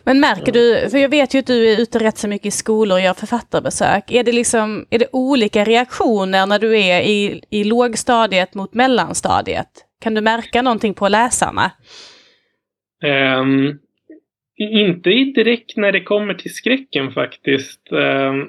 [0.03, 2.51] Men märker du, för jag vet ju att du är ute rätt så mycket i
[2.51, 4.11] skolor och gör författarbesök.
[4.11, 9.67] Är det, liksom, är det olika reaktioner när du är i, i lågstadiet mot mellanstadiet?
[10.01, 11.71] Kan du märka någonting på läsarna?
[13.03, 13.79] Um,
[14.57, 17.81] inte direkt när det kommer till skräcken faktiskt.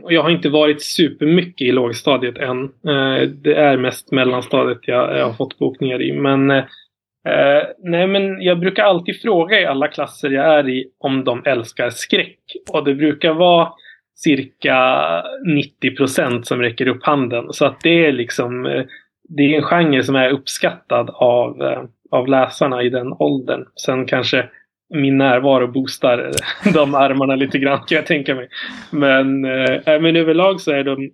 [0.03, 2.65] Och jag har inte varit supermycket i lågstadiet än.
[2.65, 6.13] Eh, det är mest mellanstadiet jag har fått bokningar i.
[6.13, 6.51] Men,
[7.29, 11.43] eh, nej, men jag brukar alltid fråga i alla klasser jag är i om de
[11.45, 12.39] älskar skräck.
[12.73, 13.73] Och det brukar vara
[14.15, 15.05] cirka
[15.47, 17.53] 90 procent som räcker upp handen.
[17.53, 18.85] Så att det är liksom eh,
[19.29, 23.65] det är en genre som är uppskattad av, eh, av läsarna i den åldern.
[23.87, 24.49] Sen kanske
[24.95, 28.49] min närvaro boostar eh, de armarna lite grann kan jag tänka mig.
[28.91, 31.11] Men, äh, men överlag så är de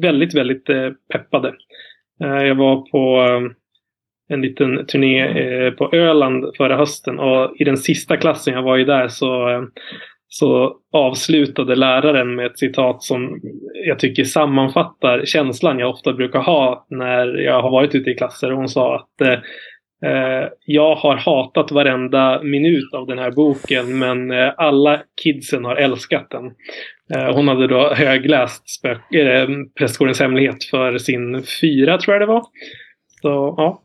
[0.00, 0.66] väldigt, väldigt
[1.12, 1.54] peppade.
[2.18, 3.20] jag var på
[4.28, 8.84] en liten turné på Öland förra hösten och i den sista klassen jag var i
[8.84, 9.48] där så,
[10.28, 13.40] så avslutade läraren med ett citat som
[13.86, 18.50] jag tycker sammanfattar känslan jag ofta brukar ha när jag har varit ute i klasser.
[18.50, 19.40] Hon sa att
[20.04, 25.76] Eh, jag har hatat varenda minut av den här boken men eh, alla kidsen har
[25.76, 26.44] älskat den.
[27.14, 29.48] Eh, hon hade då högläst spök, äh,
[29.78, 32.42] Prästgårdens hemlighet för sin fyra tror jag det var.
[33.22, 33.82] Så ja.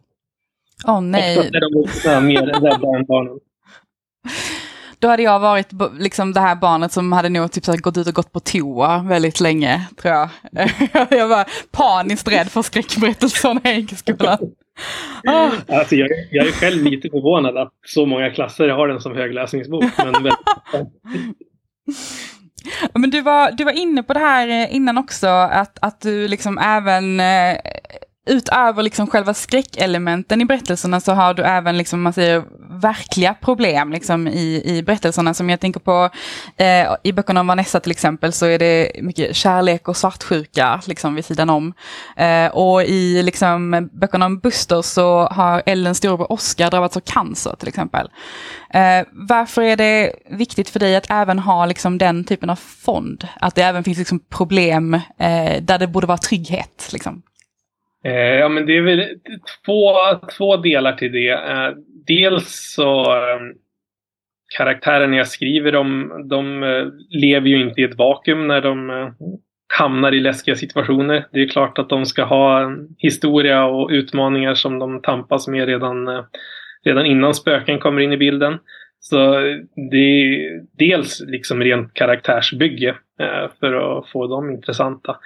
[0.88, 1.38] Åh oh, nej.
[1.38, 3.40] Oftast är de mer rädda än barnen.
[5.04, 5.70] Då hade jag varit
[6.00, 9.04] liksom det här barnet som hade nog typ så gått ut och gått på toa
[9.08, 10.30] väldigt länge, tror jag.
[11.10, 14.38] jag var paniskt rädd för skräckberättelserna i skolan.
[15.28, 15.52] Ah.
[15.68, 19.84] Alltså jag, jag, är själv lite förvånad att så många klasser har den som högläsningsbok.
[19.98, 20.32] Men,
[22.94, 26.28] men du, var, du var inne på det här eh, innan också, att, att du
[26.28, 27.58] liksom även eh,
[28.26, 32.44] utöver liksom själva skräckelementen i berättelserna så har du även liksom, man säger,
[32.82, 35.34] verkliga problem liksom, i, i berättelserna.
[35.34, 36.10] Som jag tänker på
[36.58, 41.16] eh, i böckerna om Vanessa till exempel så är det mycket kärlek och svartsjuka liksom,
[41.16, 41.74] vid sidan om.
[42.18, 47.56] Eh, och i liksom, böckerna om Buster så har Ellens storebror Oscar drabbats av cancer
[47.60, 48.10] till exempel.
[48.74, 53.28] Eh, varför är det viktigt för dig att även ha liksom, den typen av fond?
[53.36, 56.90] Att det även finns liksom, problem eh, där det borde vara trygghet?
[56.94, 57.22] Liksom?
[58.06, 59.06] Eh, ja, men det är väl
[59.66, 59.94] två,
[60.38, 61.30] två delar till det.
[61.30, 61.72] Eh,
[62.08, 63.40] dels så eh,
[64.58, 66.62] karaktärerna jag skriver om, de
[67.10, 69.12] lever ju inte i ett vakuum när de
[69.78, 71.28] hamnar i läskiga situationer.
[71.32, 75.66] Det är klart att de ska ha en historia och utmaningar som de tampas med
[75.66, 76.26] redan,
[76.86, 78.60] redan innan spöken kommer in i bilden.
[79.00, 79.40] Så
[79.92, 82.96] det är dels liksom rent karaktärsbygge
[83.60, 85.18] för att få dem intressanta.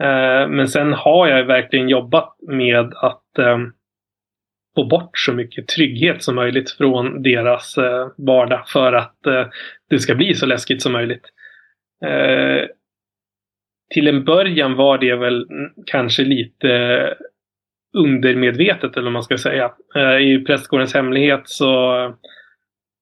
[0.00, 3.58] Eh, men sen har jag verkligen jobbat med att eh,
[4.74, 9.46] få bort så mycket trygghet som möjligt från deras eh, vardag för att eh,
[9.90, 11.30] det ska bli så läskigt som möjligt.
[13.94, 15.46] Till en början var det väl
[15.86, 17.14] kanske lite
[17.96, 19.72] undermedvetet eller vad man ska säga.
[20.20, 22.14] I Prästgårdens hemlighet så,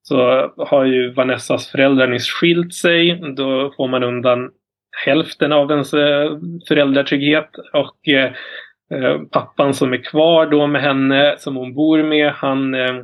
[0.03, 0.16] så
[0.57, 3.34] har ju Vanessas föräldrar nyss skilt sig.
[3.36, 4.51] Då får man undan
[5.05, 6.38] hälften av ens eh,
[6.68, 7.51] föräldratrygghet.
[7.72, 8.32] Och eh,
[8.95, 13.03] eh, pappan som är kvar då med henne, som hon bor med, han eh,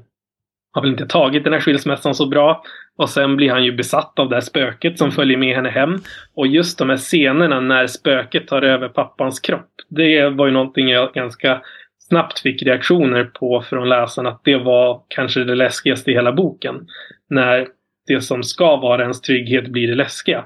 [0.72, 2.62] har väl inte tagit den här skilsmässan så bra.
[2.96, 5.98] Och sen blir han ju besatt av det här spöket som följer med henne hem.
[6.34, 9.70] Och just de här scenerna när spöket tar över pappans kropp.
[9.88, 11.62] Det var ju någonting jag ganska
[11.98, 16.86] snabbt fick reaktioner på från läsarna att det var kanske det läskigaste i hela boken.
[17.30, 17.68] När
[18.06, 20.44] det som ska vara ens trygghet blir det läskiga.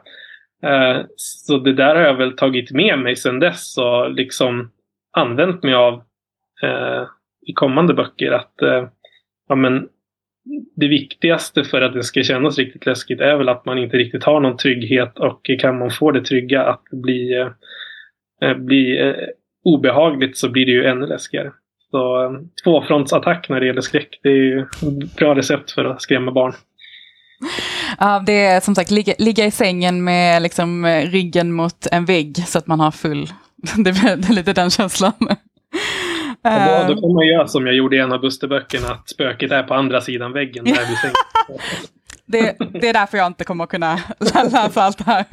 [0.63, 4.71] Eh, så det där har jag väl tagit med mig sedan dess och liksom
[5.17, 5.95] använt mig av
[6.63, 7.07] eh,
[7.47, 8.33] i kommande böcker.
[8.33, 8.89] Att eh,
[9.49, 9.89] ja, men
[10.77, 14.25] det viktigaste för att det ska kännas riktigt läskigt är väl att man inte riktigt
[14.25, 17.49] har någon trygghet och kan man få det trygga att bli, eh,
[18.43, 19.15] eh bli eh,
[19.65, 21.53] obehagligt så blir det ju ännu läskigare.
[21.91, 22.31] Så eh,
[22.65, 26.53] tvåfrontsattack när det gäller skräck, det är ju ett bra recept för att skrämma barn.
[27.99, 32.45] Ja, det är som sagt ligga, ligga i sängen med liksom ryggen mot en vägg
[32.47, 33.33] så att man har full,
[33.77, 35.13] det är lite den känslan.
[36.43, 39.63] Då, då får man göra som jag gjorde i en av Busterböckerna, att spöket är
[39.63, 41.15] på andra sidan väggen där vid sängen.
[42.27, 45.25] det, det är därför jag inte kommer att kunna läsa allt det här.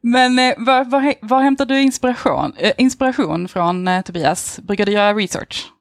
[0.00, 4.60] Men eh, var, var, var hämtar du inspiration, eh, inspiration från eh, Tobias?
[4.62, 5.72] Brukar du göra research?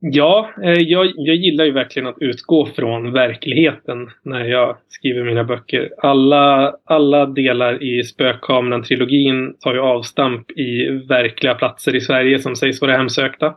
[0.00, 5.44] Ja, eh, jag, jag gillar ju verkligen att utgå från verkligheten när jag skriver mina
[5.44, 5.90] böcker.
[5.98, 12.80] Alla, alla delar i Spökkameran-trilogin tar ju avstamp i verkliga platser i Sverige som sägs
[12.80, 13.54] vara hemsökta.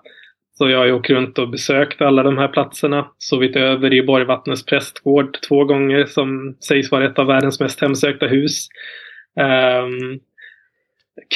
[0.53, 3.07] Så jag har ju åkt runt och besökt alla de här platserna.
[3.17, 8.27] Sovit över i Borgvattnets prästgård två gånger som sägs vara ett av världens mest hemsökta
[8.27, 8.67] hus.
[9.39, 10.19] Um,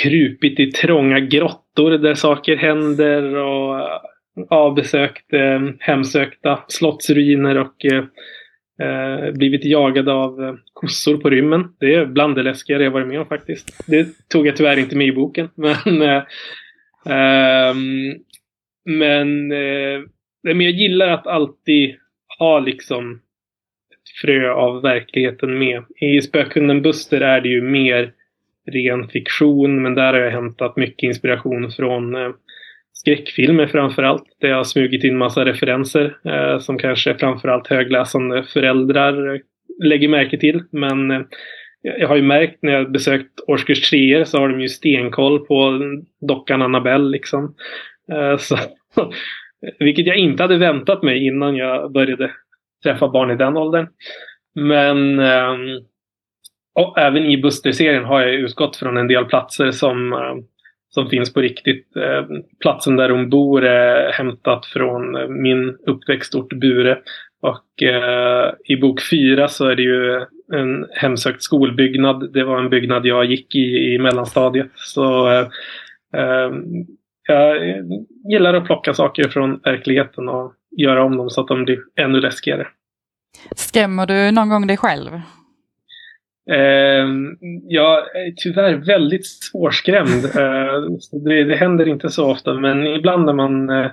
[0.04, 3.90] krupit i trånga grottor där saker händer och
[4.50, 8.04] avbesökt eh, hemsökta slottsruiner och eh,
[8.88, 11.76] eh, blivit jagade av eh, kossor på rymmen.
[11.80, 13.88] Det är bland det läskigare jag varit med om faktiskt.
[13.88, 15.50] Det tog jag tyvärr inte med i boken.
[15.56, 16.24] Men, eh,
[17.06, 18.14] ehm,
[18.86, 20.02] men, eh,
[20.44, 21.96] men jag gillar att alltid
[22.40, 23.14] ha liksom
[23.92, 25.84] ett frö av verkligheten med.
[25.96, 28.12] I Spökhunden Buster är det ju mer
[28.72, 32.32] ren fiktion men där har jag hämtat mycket inspiration från eh,
[32.94, 34.24] skräckfilmer framförallt.
[34.42, 39.42] Där jag har smugit in massa referenser eh, som kanske framförallt högläsande föräldrar eh,
[39.84, 40.64] lägger märke till.
[40.72, 41.22] Men eh,
[41.82, 45.80] jag har ju märkt när jag besökt årskurs 3 så har de ju stenkoll på
[46.28, 47.56] dockan Annabelle liksom.
[48.12, 48.58] Eh, så,
[49.80, 52.32] vilket jag inte hade väntat mig innan jag började
[52.84, 53.88] träffa barn i den åldern.
[54.56, 55.60] Men ehm,
[56.76, 60.36] och även i Buster-serien har jag utgått från en del platser som eh,
[60.94, 61.96] som finns på riktigt.
[61.96, 62.26] Eh,
[62.60, 66.98] platsen där hon bor är hämtat från eh, min uppväxtort Bure.
[67.42, 72.34] Och eh, i bok fyra så är det ju en hemsökt skolbyggnad.
[72.34, 74.72] Det var en byggnad jag gick i i mellanstadiet.
[74.76, 75.48] Så eh,
[76.14, 76.52] eh,
[77.28, 77.58] jag
[78.32, 82.22] gillar att plocka saker från verkligheten och göra om dem så att de blir ännu
[82.22, 82.68] läskigare.
[83.56, 85.10] Skrämmer du någon gång dig själv?
[86.50, 87.08] Eh,
[87.64, 90.26] jag är tyvärr väldigt svårskrämd.
[90.36, 90.82] Eh,
[91.26, 93.92] det, det, händer inte så ofta men ibland när man eh,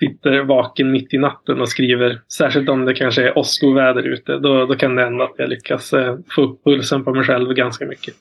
[0.00, 4.66] sitter vaken mitt i natten och skriver, särskilt om det kanske är åskoväder ute, då,
[4.66, 7.86] då kan det hända att jag lyckas eh, få upp pulsen på mig själv ganska
[7.86, 8.14] mycket.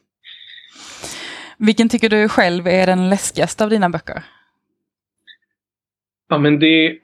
[1.57, 4.23] Vilken tycker du själv är den läskigaste av dina böcker?
[6.29, 6.99] Ja men det,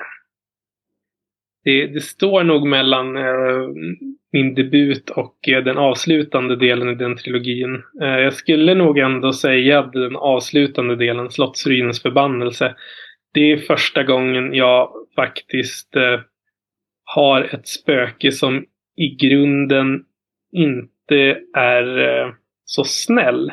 [1.64, 3.24] det, det står nog mellan eh,
[4.32, 7.84] min debut och eh, den avslutande delen i den trilogin.
[8.02, 12.76] Eh, jag skulle nog ändå säga att den avslutande delen, Slottsruinens förbannelse,
[13.34, 16.20] det är första gången jag faktiskt eh,
[17.04, 18.66] har ett spöke som
[18.96, 20.04] i grunden
[20.52, 23.52] inte är så snäll.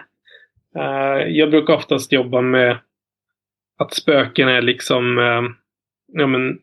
[1.27, 2.79] Jag brukar oftast jobba med
[3.79, 5.19] att spöken är liksom
[6.13, 6.59] ja, men,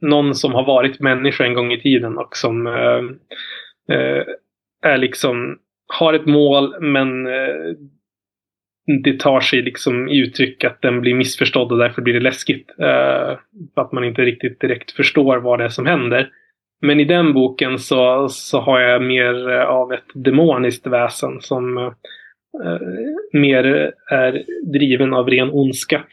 [0.00, 3.02] någon som har varit människa en gång i tiden och som eh,
[3.96, 4.24] eh,
[4.82, 5.58] är liksom
[5.98, 7.74] har ett mål men eh,
[9.04, 12.70] det tar sig liksom i uttryck att den blir missförstådd och därför blir det läskigt.
[12.78, 13.38] Eh,
[13.74, 16.30] för att man inte riktigt direkt förstår vad det är som händer.
[16.80, 21.78] Men i den boken så, så har jag mer eh, av ett demoniskt väsen som
[21.78, 21.92] eh,
[23.32, 24.42] mer eh, är
[24.72, 26.04] driven av ren ondska.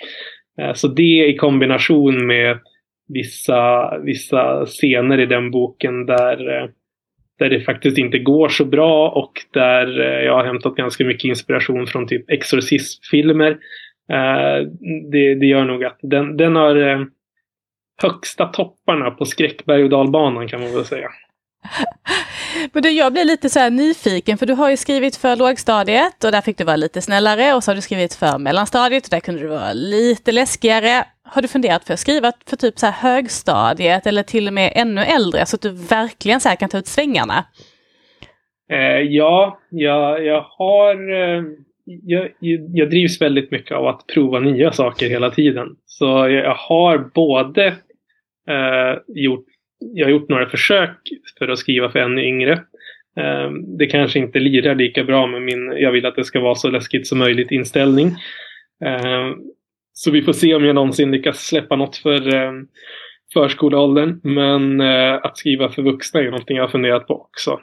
[0.61, 2.59] Eh, så det i kombination med
[3.07, 6.69] vissa, vissa scener i den boken där, eh,
[7.39, 11.29] där det faktiskt inte går så bra och där eh, jag har hämtat ganska mycket
[11.29, 13.51] inspiration från typ exorcistfilmer.
[14.11, 14.67] Eh,
[15.11, 17.07] det, det gör nog att den, den har
[18.01, 21.09] högsta topparna på skräckberg och dalbanan kan man väl säga.
[22.73, 26.23] Men du, jag blir lite så här nyfiken för du har ju skrivit för lågstadiet
[26.23, 29.09] och där fick du vara lite snällare och så har du skrivit för mellanstadiet och
[29.09, 31.05] där kunde du vara lite läskigare.
[31.23, 34.71] Har du funderat för att skriva för typ så här högstadiet eller till och med
[34.75, 37.45] ännu äldre så att du verkligen så kan ta ut svängarna?
[38.71, 41.11] Eh, ja, jag, jag har...
[41.11, 41.43] Eh,
[41.85, 42.29] jag,
[42.73, 45.67] jag drivs väldigt mycket av att prova nya saker hela tiden.
[45.85, 47.67] Så jag har både
[48.47, 49.45] eh, gjort
[49.91, 50.97] jag har gjort några försök
[51.39, 52.53] för att skriva för ännu yngre.
[53.17, 56.55] Eh, det kanske inte lirar lika bra med min jag vill att det ska vara
[56.55, 58.07] så läskigt som möjligt inställning.
[58.85, 59.29] Eh,
[59.93, 62.67] Ehm, så vi får se om jag någonsin lyckas släppa något för ehm,
[63.33, 64.19] förskoleåldern.
[64.23, 67.59] Men eh, att skriva för vuxna är någonting jag har funderat på också.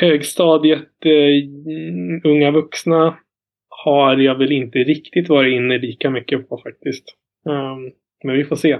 [0.00, 3.18] Högstadiet, eh, unga vuxna
[3.68, 7.04] har jag väl inte riktigt varit inne lika mycket på faktiskt.
[8.24, 8.78] Men vi får se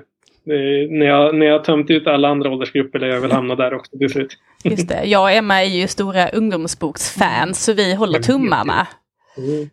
[0.90, 3.98] när, jag, när jag tömt ut alla andra åldersgrupper där jag vill hamna där också
[3.98, 4.38] till slut.
[4.64, 5.04] Just det.
[5.04, 8.86] Jag och Emma är ju stora ungdomsboksfans så vi håller tummarna.
[9.36, 9.70] Mm.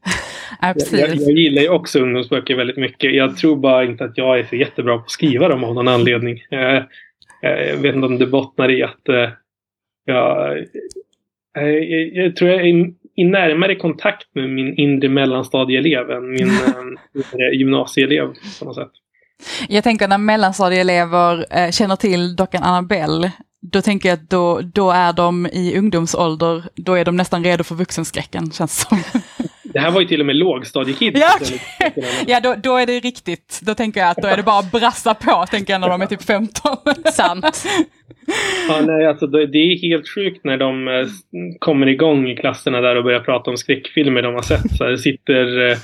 [0.61, 3.15] jag, jag, jag, gillar ju också ungdomsböcker väldigt mycket.
[3.15, 5.87] Jag tror bara inte att jag är så jättebra på att skriva dem av någon
[5.87, 6.43] anledning.
[6.49, 6.85] Jag,
[7.41, 9.29] jag vet inte om det bottnar i att uh,
[10.05, 10.57] jag,
[11.53, 11.83] jag,
[12.13, 16.49] jag tror jag är i närmare kontakt med min inre mellanstadieelev än min
[17.15, 18.91] uh, gymnasieelev på något sätt.
[19.69, 23.31] Jag tänker när mellanstadieelever eh, känner till dockan Annabelle,
[23.61, 27.63] då tänker jag att då, då är de i ungdomsålder, då är de nästan redo
[27.63, 29.03] för vuxenskräcken, känns som.
[29.75, 31.19] Det här var ju till och med lågstadiekids.
[31.19, 31.39] Ja,
[32.27, 33.59] ja då, då är det riktigt.
[33.63, 36.01] Då tänker jag att då är det bara att brassa på, tänker jag när de
[36.01, 36.77] är typ 15.
[37.13, 37.65] Sant.
[38.69, 41.07] Ja, nej, alltså det är helt sjukt när de eh,
[41.59, 44.77] kommer igång i klasserna där och börjar prata om skräckfilmer de har sett.
[44.77, 45.77] Så här, det sitter eh,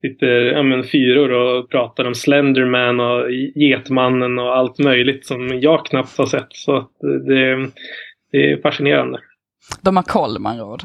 [0.00, 5.86] sitter ja, men, fyror och pratar om Slenderman och Getmannen och allt möjligt som jag
[5.86, 6.48] knappt har sett.
[6.50, 7.70] Så det,
[8.32, 9.18] det är fascinerande.
[9.82, 10.82] De har koll man råd.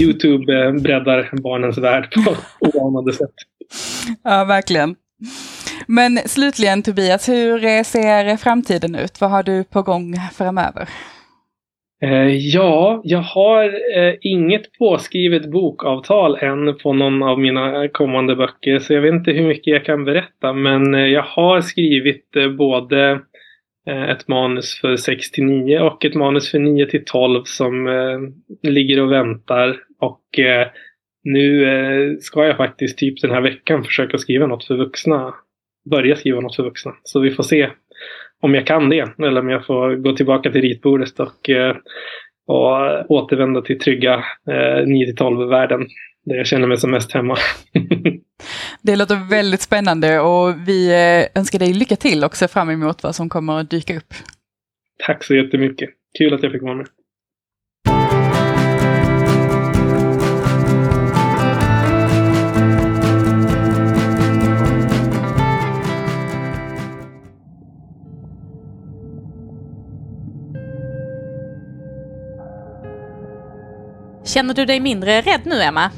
[0.00, 2.34] Youtube eh, breddar barnens värld på
[2.78, 3.34] oanade sätt.
[4.24, 4.96] Ja, verkligen.
[5.86, 9.20] Men slutligen Tobias, hur ser framtiden ut?
[9.20, 10.88] Vad har du på gång framöver?
[12.02, 18.78] Eh, ja, jag har eh, inget påskrivet bokavtal än på någon av mina kommande böcker.
[18.78, 20.52] Så jag vet inte hur mycket jag kan berätta.
[20.52, 22.26] Men jag har skrivit
[22.58, 23.20] både
[23.88, 27.86] Eh, ett manus för 6 till 9 och ett manus för 9 till 12 som
[27.86, 28.18] eh,
[28.70, 29.76] ligger och väntar.
[30.00, 30.66] Och eh,
[31.24, 35.34] nu eh, ska jag faktiskt typ den här veckan försöka skriva något för vuxna.
[35.90, 36.92] Börja skriva något för vuxna.
[37.02, 37.70] Så vi får se
[38.42, 39.08] om jag kan det.
[39.18, 41.76] Eller om jag får gå tillbaka till ritbordet och, eh,
[42.46, 44.14] och återvända till trygga
[44.50, 45.86] eh, 9-12-världen.
[46.28, 47.36] Där jag känner mig som mest hemma.
[48.82, 53.02] det låter väldigt spännande och vi eh, önskar dig lycka till och ser fram emot
[53.02, 54.14] vad som kommer att dyka upp.
[55.06, 55.90] Tack så jättemycket.
[56.18, 56.86] Kul att jag fick vara med.
[74.24, 75.90] Känner du dig mindre rädd nu, Emma?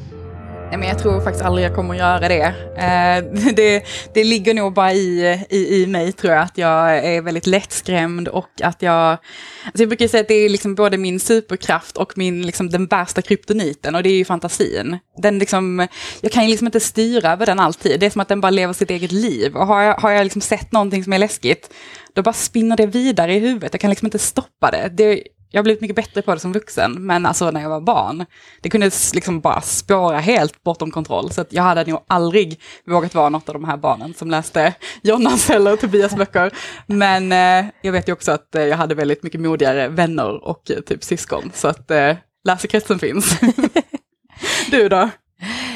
[0.71, 2.55] Nej, men jag tror faktiskt aldrig jag kommer att göra det.
[2.77, 7.23] Eh, det, det ligger nog bara i, i, i mig tror jag, att jag är
[7.23, 9.11] väldigt lättskrämd och att jag...
[9.65, 12.87] Alltså jag brukar säga att det är liksom både min superkraft och min, liksom, den
[12.87, 14.99] värsta kryptoniten och det är ju fantasin.
[15.17, 15.89] Den liksom,
[16.21, 18.01] jag kan ju liksom inte styra över den alltid.
[18.01, 19.57] Det är som att den bara lever sitt eget liv.
[19.57, 21.75] Och har jag, har jag liksom sett någonting som är läskigt,
[22.15, 23.75] då bara spinner det vidare i huvudet.
[23.75, 24.89] Jag kan liksom inte stoppa det.
[24.93, 27.81] det jag har blivit mycket bättre på det som vuxen, men alltså när jag var
[27.81, 28.27] barn,
[28.61, 31.31] det kunde liksom bara spåra helt bortom kontroll.
[31.31, 34.75] Så att jag hade nog aldrig vågat vara något av de här barnen som läste
[35.03, 36.53] Jonas eller Tobias böcker.
[36.87, 40.71] Men eh, jag vet ju också att eh, jag hade väldigt mycket modigare vänner och
[40.71, 41.51] eh, typ syskon.
[41.55, 43.41] Så att eh, läsekretsen finns.
[44.71, 45.11] du då?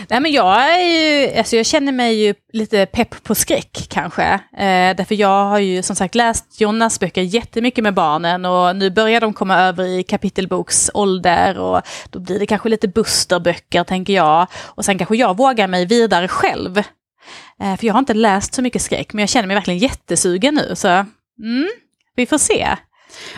[0.09, 4.25] Nej, men jag, är ju, alltså jag känner mig ju lite pepp på skräck kanske.
[4.33, 8.91] Eh, därför jag har ju som sagt läst Jonas böcker jättemycket med barnen och nu
[8.91, 14.47] börjar de komma över i kapitelboksålder och då blir det kanske lite busterböcker tänker jag.
[14.55, 16.79] Och sen kanske jag vågar mig vidare själv.
[17.61, 20.55] Eh, för jag har inte läst så mycket skräck men jag känner mig verkligen jättesugen
[20.55, 21.69] nu så mm,
[22.17, 22.77] vi får se.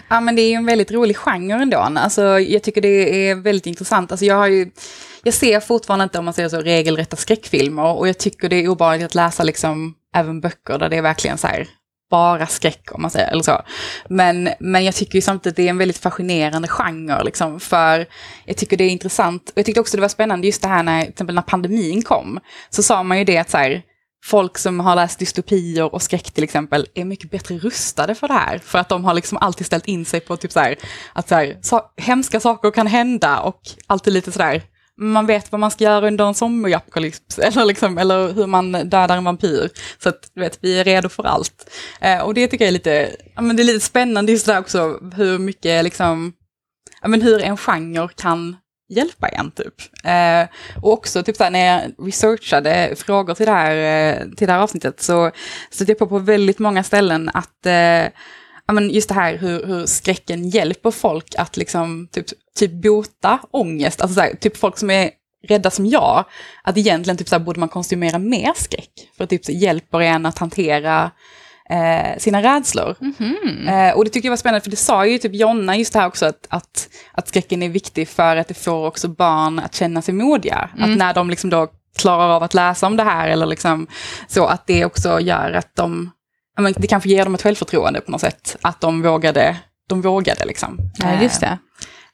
[0.08, 1.78] Ja men det är ju en väldigt rolig genre ändå.
[1.78, 4.10] Alltså, jag tycker det är väldigt intressant.
[4.10, 4.70] Alltså, jag, har ju,
[5.26, 7.92] jag ser fortfarande inte, om man säger så, regelrätta skräckfilmer.
[7.92, 11.38] Och jag tycker det är obehagligt att läsa liksom, även böcker där det är verkligen
[11.38, 11.68] så här,
[12.10, 13.62] bara skräck om man säger, eller så.
[14.08, 18.06] Men, men jag tycker ju samtidigt att det är en väldigt fascinerande genre, liksom, för
[18.44, 19.50] jag tycker det är intressant.
[19.50, 22.02] Och jag tyckte också det var spännande just det här när, till exempel när pandemin
[22.02, 23.82] kom, så sa man ju det att så här,
[24.24, 28.34] folk som har läst dystopier och skräck till exempel är mycket bättre rustade för det
[28.34, 28.58] här.
[28.58, 30.76] För att de har liksom alltid ställt in sig på typ så här,
[31.12, 34.62] att så här, så, hemska saker kan hända och alltid lite sådär,
[34.98, 39.16] man vet vad man ska göra under en zombieapokalyps eller, liksom, eller hur man dödar
[39.16, 39.70] en vampyr.
[39.98, 41.70] Så att du vet, vi är redo för allt.
[42.00, 44.58] Eh, och det tycker jag är lite, ja, men det är lite spännande just där
[44.58, 46.32] också hur mycket liksom,
[47.02, 48.56] ja, men hur en genre kan
[48.88, 49.74] hjälpa en typ.
[50.04, 50.48] Eh,
[50.82, 54.60] och också typ såhär, när jag researchade frågor till det här, eh, till det här
[54.60, 55.30] avsnittet så
[55.70, 58.12] stötte jag på på väldigt många ställen att eh,
[58.72, 62.26] men just det här hur, hur skräcken hjälper folk att liksom typ,
[62.58, 64.00] typ bota ångest.
[64.00, 65.10] Alltså såhär, typ folk som är
[65.48, 66.24] rädda som jag,
[66.62, 68.90] att egentligen typ såhär, borde man konsumera mer skräck.
[69.16, 71.10] För att typ så hjälper en att hantera
[71.70, 72.96] eh, sina rädslor.
[73.00, 73.88] Mm -hmm.
[73.88, 75.98] eh, och det tycker jag var spännande, för det sa ju typ Jonna just det
[75.98, 79.74] här också, att, att, att skräcken är viktig för att det får också barn att
[79.74, 80.70] känna sig modiga.
[80.76, 80.90] Mm.
[80.90, 83.86] Att när de liksom då klarar av att läsa om det här, eller liksom
[84.28, 86.10] så att det också gör att de,
[86.62, 89.56] men det kanske ger dem ett självförtroende på något sätt, att de vågade,
[89.88, 90.78] de vågade liksom.
[90.98, 91.46] Ja, just det.
[91.46, 91.56] Eh,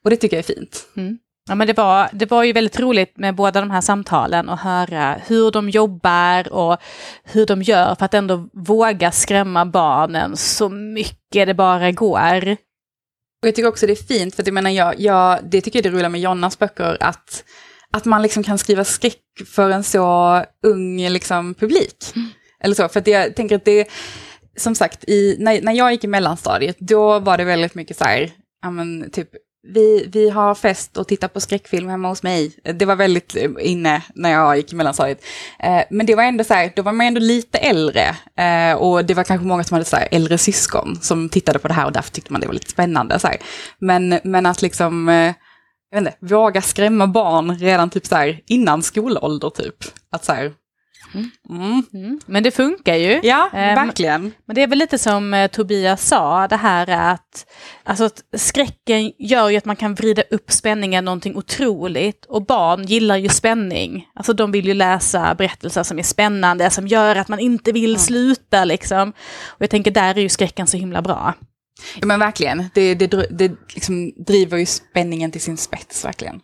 [0.04, 0.86] och det tycker jag är fint.
[1.48, 4.58] Ja, men det, var, det var ju väldigt roligt med båda de här samtalen och
[4.58, 6.76] höra hur de jobbar och
[7.24, 12.56] hur de gör för att ändå våga skrämma barnen så mycket det bara går.
[13.42, 15.78] Och jag tycker också det är fint, för att jag menar, jag, jag, det tycker
[15.78, 17.44] jag det roliga med Jonnas böcker, att,
[17.92, 19.18] att man liksom kan skriva skräck
[19.54, 21.96] för en så ung liksom, publik.
[22.16, 22.28] Mm.
[22.64, 23.88] Eller så, för jag tänker att det,
[24.56, 28.04] som sagt, i, när, när jag gick i mellanstadiet, då var det väldigt mycket så
[28.04, 28.30] här,
[28.62, 29.28] ja men typ,
[29.68, 32.52] vi, vi har fest och tittar på skräckfilm hemma hos mig.
[32.74, 35.24] Det var väldigt eh, inne när jag gick i mellanstadiet.
[35.58, 38.16] Eh, men det var ändå så här, då var man ändå lite äldre.
[38.38, 41.68] Eh, och det var kanske många som hade så här äldre syskon som tittade på
[41.68, 43.18] det här och därför tyckte man det var lite spännande.
[43.18, 43.36] Så här.
[43.78, 45.34] Men, men att liksom, eh,
[45.90, 49.76] jag vet inte, våga skrämma barn redan typ så här innan skolålder typ.
[50.10, 50.52] Att så här,
[51.14, 51.82] mm.
[51.94, 52.20] Mm.
[52.26, 53.20] Men det funkar ju.
[53.22, 54.32] Ja, Ehm, verkligen.
[54.46, 57.46] Men det är väl lite som eh, Tobias sa, det här är att,
[57.84, 62.24] alltså skräcken gör ju att man kan vrida upp spänningen någonting otroligt.
[62.24, 64.08] Och barn gillar ju spänning.
[64.14, 67.98] Alltså de vill ju läsa berättelser som är spännande, som gör att man inte vill
[67.98, 69.10] sluta liksom.
[69.46, 71.34] Och jag tänker där är ju skräcken så himla bra.
[72.00, 72.64] Ja, men verkligen.
[72.74, 76.40] Det, det, det liksom driver ju spänningen till sin spets, verkligen.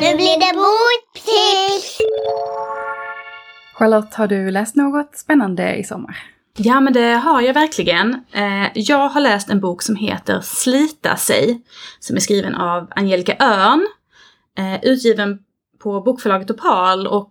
[0.00, 1.98] Nu blir det boktips!
[3.74, 6.16] Charlotte, har du läst något spännande i sommar?
[6.56, 8.24] Ja, men det har jag verkligen.
[8.32, 11.62] Eh, jag har läst en bok som heter Slita sig,
[12.00, 13.86] som är skriven av Angelica Örn,
[14.58, 15.38] eh, utgiven
[15.82, 17.30] på bokförlaget Opal och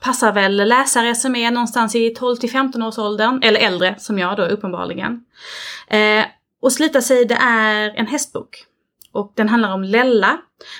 [0.00, 4.18] passar väl läsare som är någonstans i 12 till 15 års åldern, eller äldre som
[4.18, 5.24] jag då uppenbarligen.
[5.88, 6.24] Eh,
[6.62, 8.66] och Slita sig, det är en hästbok.
[9.12, 10.38] Och den handlar om Lella.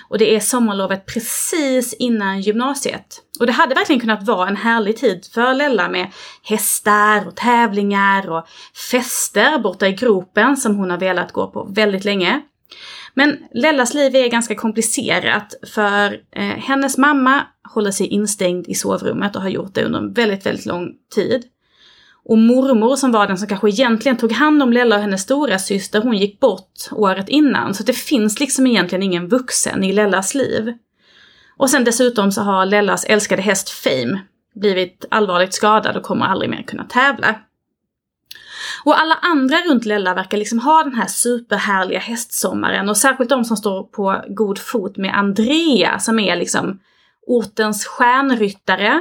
[0.09, 3.22] Och det är sommarlovet precis innan gymnasiet.
[3.41, 6.12] Och det hade verkligen kunnat vara en härlig tid för Lella med
[6.43, 8.47] hästar och tävlingar och
[8.91, 12.43] fester borta i gropen som hon har velat gå på väldigt länge.
[13.14, 19.37] Men Lellas liv är ganska komplicerat för eh, hennes mamma håller sig instängd i sovrummet
[19.37, 21.45] och har gjort det under en väldigt, väldigt lång tid.
[22.24, 25.58] Och mormor som var den som kanske egentligen tog hand om Lella och hennes stora
[25.58, 27.74] syster, hon gick bort året innan.
[27.74, 30.72] Så det finns liksom egentligen ingen vuxen i Lellas liv.
[31.56, 34.20] Och sen dessutom så har Lellas älskade häst Fame
[34.54, 37.34] blivit allvarligt skadad och kommer aldrig mer kunna tävla.
[38.84, 43.44] Och alla andra runt Lella verkar liksom ha den här superhärliga hästsommaren och särskilt de
[43.44, 46.80] som står på god fot med Andrea som är liksom
[47.26, 49.00] ortens stjärnryttare.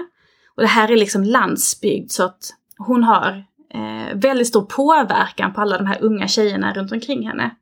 [0.56, 2.54] Och det här är liksom landsbygd så att
[2.88, 7.56] hon har eh, väldigt stor påverkan på alla de här unga tjejerna runt omkring henne.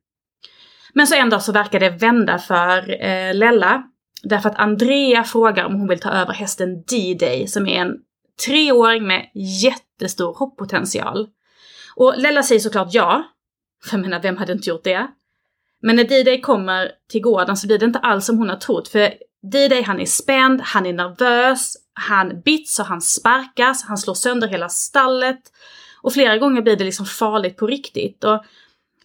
[0.94, 3.84] Men så en dag så verkar det vända för eh, Lella.
[4.24, 7.98] Därför att Andrea frågar om hon vill ta över hästen D-Day som är en
[8.46, 11.28] treåring med jättestor hopppotential.
[11.96, 13.24] Och Lella säger såklart ja.
[13.84, 15.08] För jag menar, vem hade inte gjort det?
[15.82, 18.88] Men när D-Day kommer till gården så blir det inte alls som hon har trott.
[18.88, 19.14] För
[19.52, 24.48] D-Day han är spänd, han är nervös, han bits och han sparkas, han slår sönder
[24.48, 25.40] hela stallet.
[26.02, 28.24] Och flera gånger blir det liksom farligt på riktigt.
[28.24, 28.44] Och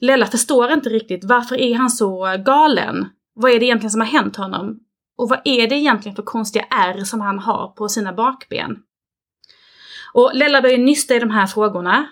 [0.00, 3.08] Lella förstår inte riktigt varför är han så galen?
[3.34, 4.80] Vad är det egentligen som har hänt honom?
[5.18, 8.78] Och vad är det egentligen för konstiga ärr som han har på sina bakben?
[10.14, 12.06] Och Lella börjar nysta i de här frågorna.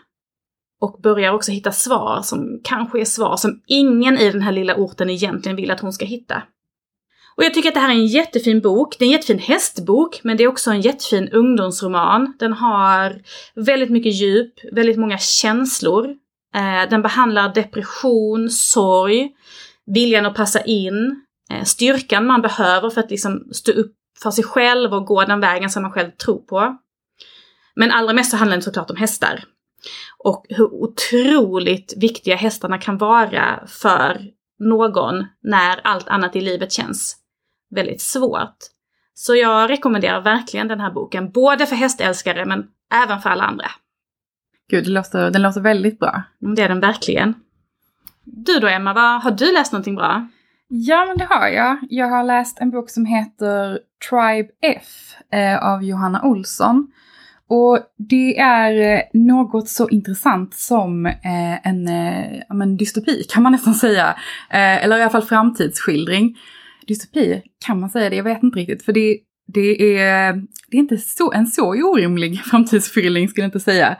[0.81, 4.75] och börjar också hitta svar som kanske är svar som ingen i den här lilla
[4.77, 6.43] orten egentligen vill att hon ska hitta.
[7.37, 8.99] Och jag tycker att det här är en jättefin bok.
[8.99, 12.37] Det är en jättefin hästbok, men det är också en jättefin ungdomsroman.
[12.39, 13.23] Den har
[13.55, 16.07] väldigt mycket djup, väldigt många känslor.
[16.55, 19.31] Eh, den behandlar depression, sorg,
[19.87, 24.45] viljan att passa in, eh, styrkan man behöver för att liksom stå upp för sig
[24.45, 26.77] själv och gå den vägen som man själv tror på.
[27.77, 29.45] Men allra mest så handlar det såklart om hästar.
[30.25, 34.21] Och hur otroligt viktiga hästarna kan vara för
[34.59, 37.22] någon när allt annat i livet känns
[37.75, 38.57] väldigt svårt.
[39.15, 42.67] Så jag rekommenderar verkligen den här boken, både för hästälskare men
[43.05, 43.67] även för alla andra.
[44.71, 46.23] Gud, det låter, den låter väldigt bra.
[46.43, 47.35] Mm, Det är den verkligen.
[48.25, 50.29] Du då Emma, vad, har du läst någonting bra?
[50.69, 51.79] Ja, men det har jag.
[51.91, 53.79] Jag har läst en bok som heter
[54.11, 56.93] Tribe F eh, av Johanna Olsson.
[57.49, 63.53] Och det är eh, något så intressant som eh, en eh, men dystopi, kan man
[63.53, 64.09] nästan säga.
[64.51, 66.37] Eh, eller i alla fall framtidsskildring.
[66.93, 68.17] Dystopi, kan man säga det?
[68.17, 68.83] Jag vet inte riktigt.
[68.83, 70.33] För det, det, är,
[70.69, 73.97] det är inte så, en så orimlig framtidsskildring, skulle jag inte säga.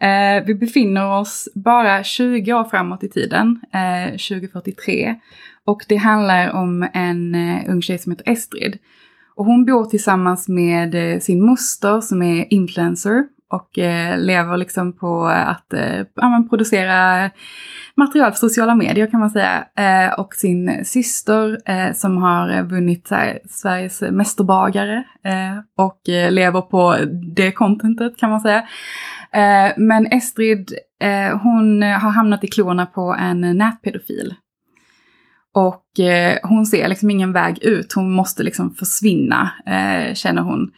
[0.00, 5.14] Eh, vi befinner oss bara 20 år framåt i tiden, eh, 2043.
[5.64, 8.78] Och det handlar om en eh, ung tjej som heter Estrid.
[9.36, 14.92] Och hon bor tillsammans med eh, sin moster som är influencer och eh, lever liksom
[14.92, 17.30] på att eh, ja, producera
[17.96, 19.64] material för sociala medier kan man säga.
[19.78, 26.60] Eh, och sin syster eh, som har vunnit här, Sveriges mästerbagare eh, och eh, lever
[26.60, 26.96] på
[27.36, 28.68] det contentet kan man säga.
[29.76, 30.78] Men Estrid,
[31.42, 34.34] hon har hamnat i klorna på en nätpedofil.
[35.54, 35.84] Och
[36.42, 39.50] hon ser liksom ingen väg ut, hon måste liksom försvinna,
[40.14, 40.70] känner hon.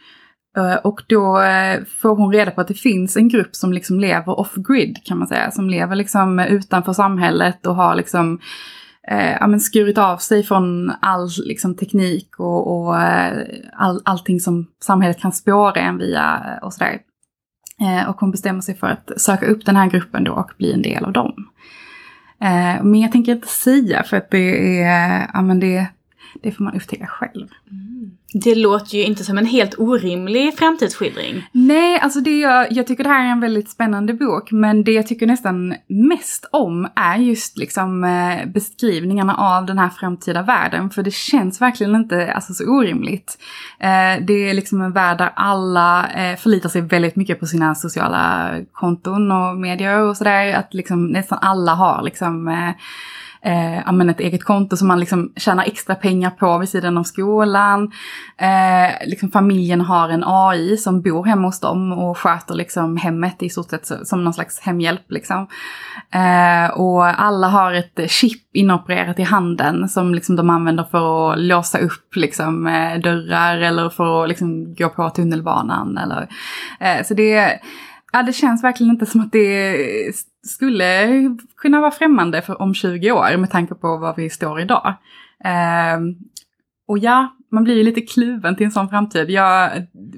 [0.57, 3.99] Eh, och då eh, får hon reda på att det finns en grupp som liksom
[3.99, 8.39] lever off-grid kan man säga, som lever liksom utanför samhället och har liksom
[9.07, 13.43] eh, ja, men skurit av sig från all liksom, teknik och, och eh,
[13.73, 16.99] all, allting som samhället kan spåra en via och sådär.
[17.81, 20.73] Eh, och hon bestämmer sig för att söka upp den här gruppen då och bli
[20.73, 21.33] en del av dem.
[22.41, 25.87] Eh, men jag tänker inte säga för att det är, ja men det,
[26.41, 27.47] det får man upptäcka själv.
[28.33, 31.47] Det låter ju inte som en helt orimlig framtidsskildring.
[31.51, 34.91] Nej, alltså det jag, jag tycker det här är en väldigt spännande bok, men det
[34.91, 40.89] jag tycker nästan mest om är just liksom eh, beskrivningarna av den här framtida världen,
[40.89, 43.37] för det känns verkligen inte alltså, så orimligt.
[43.79, 47.75] Eh, det är liksom en värld där alla eh, förlitar sig väldigt mycket på sina
[47.75, 52.49] sociala konton och medier och sådär, att liksom nästan alla har liksom
[53.41, 57.03] eh, men ett eget konto som man liksom tjänar extra pengar på vid sidan av
[57.03, 57.91] skolan.
[58.37, 63.43] Eh, liksom familjen har en AI som bor hemma hos dem och sköter liksom hemmet
[63.43, 65.11] i stort sett som någon slags hemhjälp.
[65.11, 65.47] Liksom.
[66.11, 71.39] Eh, och alla har ett chip inopererat i handen som liksom de använder för att
[71.39, 75.97] låsa upp liksom, eh, dörrar eller för att liksom, gå på tunnelbanan.
[75.97, 76.27] Eller,
[76.79, 77.59] eh, så det
[78.11, 79.75] Ja, det känns verkligen inte som att det
[80.47, 81.07] skulle
[81.57, 84.95] kunna vara främmande för om 20 år med tanke på var vi står idag.
[85.43, 86.15] Ehm,
[86.87, 89.29] och ja, man blir ju lite kluven till en sån framtid.
[89.29, 89.71] Jag,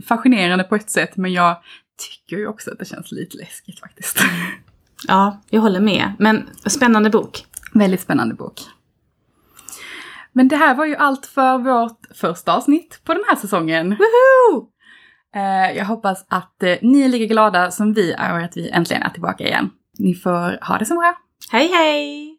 [0.07, 1.57] fascinerande på ett sätt, men jag
[1.97, 4.19] tycker ju också att det känns lite läskigt faktiskt.
[5.07, 6.11] Ja, jag håller med.
[6.19, 7.45] Men spännande bok.
[7.73, 8.61] Väldigt spännande bok.
[10.33, 13.89] Men det här var ju allt för vårt första avsnitt på den här säsongen.
[13.89, 14.67] Woho!
[15.36, 18.69] Eh, jag hoppas att eh, ni är lika glada som vi är och att vi
[18.69, 19.69] äntligen är tillbaka igen.
[19.99, 21.13] Ni får ha det så bra.
[21.51, 22.38] Hej hej!